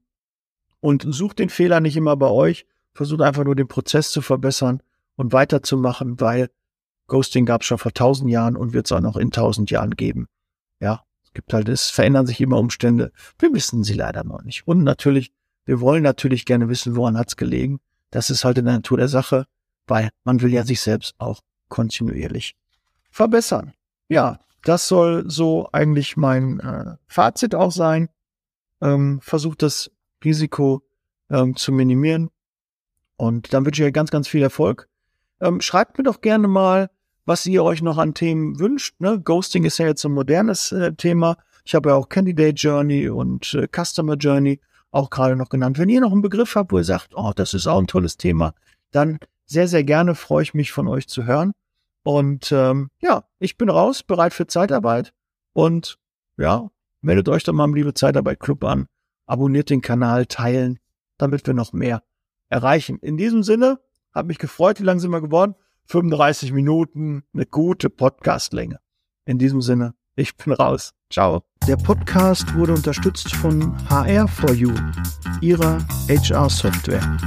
Und 0.80 1.06
sucht 1.08 1.40
den 1.40 1.50
Fehler 1.50 1.82
nicht 1.82 1.98
immer 1.98 2.16
bei 2.16 2.30
euch, 2.30 2.66
versucht 2.94 3.22
einfach 3.22 3.44
nur 3.44 3.56
den 3.56 3.68
Prozess 3.68 4.12
zu 4.12 4.22
verbessern 4.22 4.82
und 5.16 5.34
weiterzumachen, 5.34 6.22
weil 6.22 6.50
Ghosting 7.08 7.46
gab 7.46 7.62
es 7.62 7.68
schon 7.68 7.78
vor 7.78 7.94
tausend 7.94 8.30
Jahren 8.30 8.56
und 8.56 8.74
wird 8.74 8.86
es 8.88 8.92
auch 8.92 9.02
noch 9.02 9.18
in 9.18 9.32
tausend 9.32 9.72
Jahren 9.72 9.92
geben. 9.92 10.28
Ja, 10.80 11.04
es 11.24 11.34
gibt 11.34 11.54
halt, 11.54 11.70
es 11.70 11.90
verändern 11.90 12.26
sich 12.26 12.42
immer 12.42 12.58
Umstände. 12.58 13.12
Wir 13.40 13.54
wissen 13.54 13.84
sie 13.84 13.94
leider 13.94 14.24
noch 14.24 14.44
nicht. 14.44 14.68
Und 14.68 14.84
natürlich, 14.84 15.32
wir 15.66 15.82
wollen 15.82 16.04
natürlich 16.04 16.46
gerne 16.46 16.70
wissen, 16.70 16.96
woran 16.96 17.18
hat's 17.18 17.36
gelegen. 17.36 17.80
Das 18.12 18.30
ist 18.30 18.46
halt 18.46 18.58
in 18.58 18.66
der 18.66 18.76
Natur 18.76 18.98
der 18.98 19.08
Sache, 19.08 19.46
weil 19.88 20.10
man 20.24 20.42
will 20.42 20.54
ja 20.54 20.64
sich 20.64 20.82
selbst 20.82 21.16
auch 21.18 21.42
kontinuierlich 21.68 22.56
verbessern. 23.10 23.74
Ja, 24.08 24.40
das 24.64 24.88
soll 24.88 25.30
so 25.30 25.68
eigentlich 25.72 26.16
mein 26.16 26.60
äh, 26.60 26.96
Fazit 27.08 27.56
auch 27.56 27.72
sein. 27.72 28.10
Ähm, 28.82 29.20
versucht 29.22 29.62
das 29.62 29.92
Risiko 30.24 30.84
ähm, 31.30 31.56
zu 31.56 31.72
minimieren. 31.72 32.30
Und 33.18 33.54
dann 33.54 33.66
wünsche 33.66 33.84
ich 33.84 33.88
euch 33.88 33.94
ganz, 33.94 34.12
ganz 34.12 34.28
viel 34.28 34.42
Erfolg 34.42 34.88
ähm, 35.44 35.62
schreibt 35.62 35.98
mir 35.98 36.04
doch 36.04 36.22
gerne 36.22 36.48
mal, 36.48 36.90
was 37.26 37.46
ihr 37.46 37.64
euch 37.64 37.82
noch 37.82 37.98
an 37.98 38.14
Themen 38.14 38.60
wünscht. 38.60 39.00
Ne? 39.00 39.20
Ghosting 39.20 39.66
ist 39.66 39.78
ja 39.78 39.88
jetzt 39.88 40.04
ein 40.06 40.14
modernes 40.14 40.72
äh, 40.72 40.94
Thema. 40.94 41.38
Ich 41.64 41.76
habe 41.76 41.90
ja 41.90 41.96
auch 41.96 42.10
Candidate 42.10 42.56
Journey 42.56 43.10
und 43.10 43.54
äh, 43.54 43.68
Customer 43.68 44.16
Journey 44.16 44.60
auch 44.92 45.10
gerade 45.10 45.36
noch 45.36 45.50
genannt. 45.50 45.78
Wenn 45.78 45.90
ihr 45.90 46.02
noch 46.02 46.12
einen 46.12 46.22
Begriff 46.22 46.56
habt, 46.56 46.72
wo 46.72 46.78
ihr 46.78 46.84
sagt, 46.84 47.14
oh, 47.16 47.32
das 47.36 47.54
ist 47.54 47.68
auch 47.68 47.80
ein 47.80 47.88
tolles 47.88 48.18
Thema, 48.18 48.54
dann 48.92 49.20
sehr, 49.46 49.68
sehr 49.68 49.84
gerne 49.84 50.16
freue 50.16 50.44
ich 50.44 50.54
mich 50.54 50.72
von 50.72 50.88
euch 50.88 51.08
zu 51.08 51.26
hören. 51.26 51.54
Und 52.04 52.52
ähm, 52.52 52.90
ja, 53.02 53.24
ich 53.40 53.58
bin 53.58 53.70
raus, 53.70 54.04
bereit 54.04 54.34
für 54.34 54.48
Zeitarbeit. 54.48 55.14
Und 55.54 55.98
ja, 56.38 56.70
meldet 57.02 57.30
euch 57.30 57.44
doch 57.44 57.54
mal 57.54 57.66
im 57.66 57.74
Liebe 57.74 57.94
Zeitarbeit 57.94 58.40
Club 58.40 58.64
an. 58.64 58.88
Abonniert 59.26 59.70
den 59.70 59.82
Kanal, 59.82 60.26
teilen, 60.26 60.80
damit 61.18 61.48
wir 61.48 61.54
noch 61.54 61.72
mehr 61.72 62.04
erreichen. 62.50 63.00
In 63.00 63.18
diesem 63.18 63.42
Sinne, 63.44 63.80
hab 64.14 64.28
mich 64.28 64.38
gefreut, 64.38 64.80
wie 64.80 64.84
lang 64.84 65.00
sind 65.00 65.12
wir 65.12 65.22
geworden? 65.22 65.56
35 65.86 66.54
Minuten, 66.54 67.24
eine 67.34 67.46
gute 67.46 67.90
Podcastlänge. 67.90 68.80
In 69.26 69.38
diesem 69.38 69.62
Sinne, 69.62 69.96
ich 70.16 70.36
bin 70.38 70.54
raus. 70.54 70.94
Ciao. 71.10 71.44
Der 71.68 71.78
Podcast 71.78 72.54
wurde 72.56 72.74
unterstützt 72.74 73.34
von 73.36 73.76
HR4U, 73.88 74.74
ihrer 75.42 75.80
HR-Software. 76.08 77.18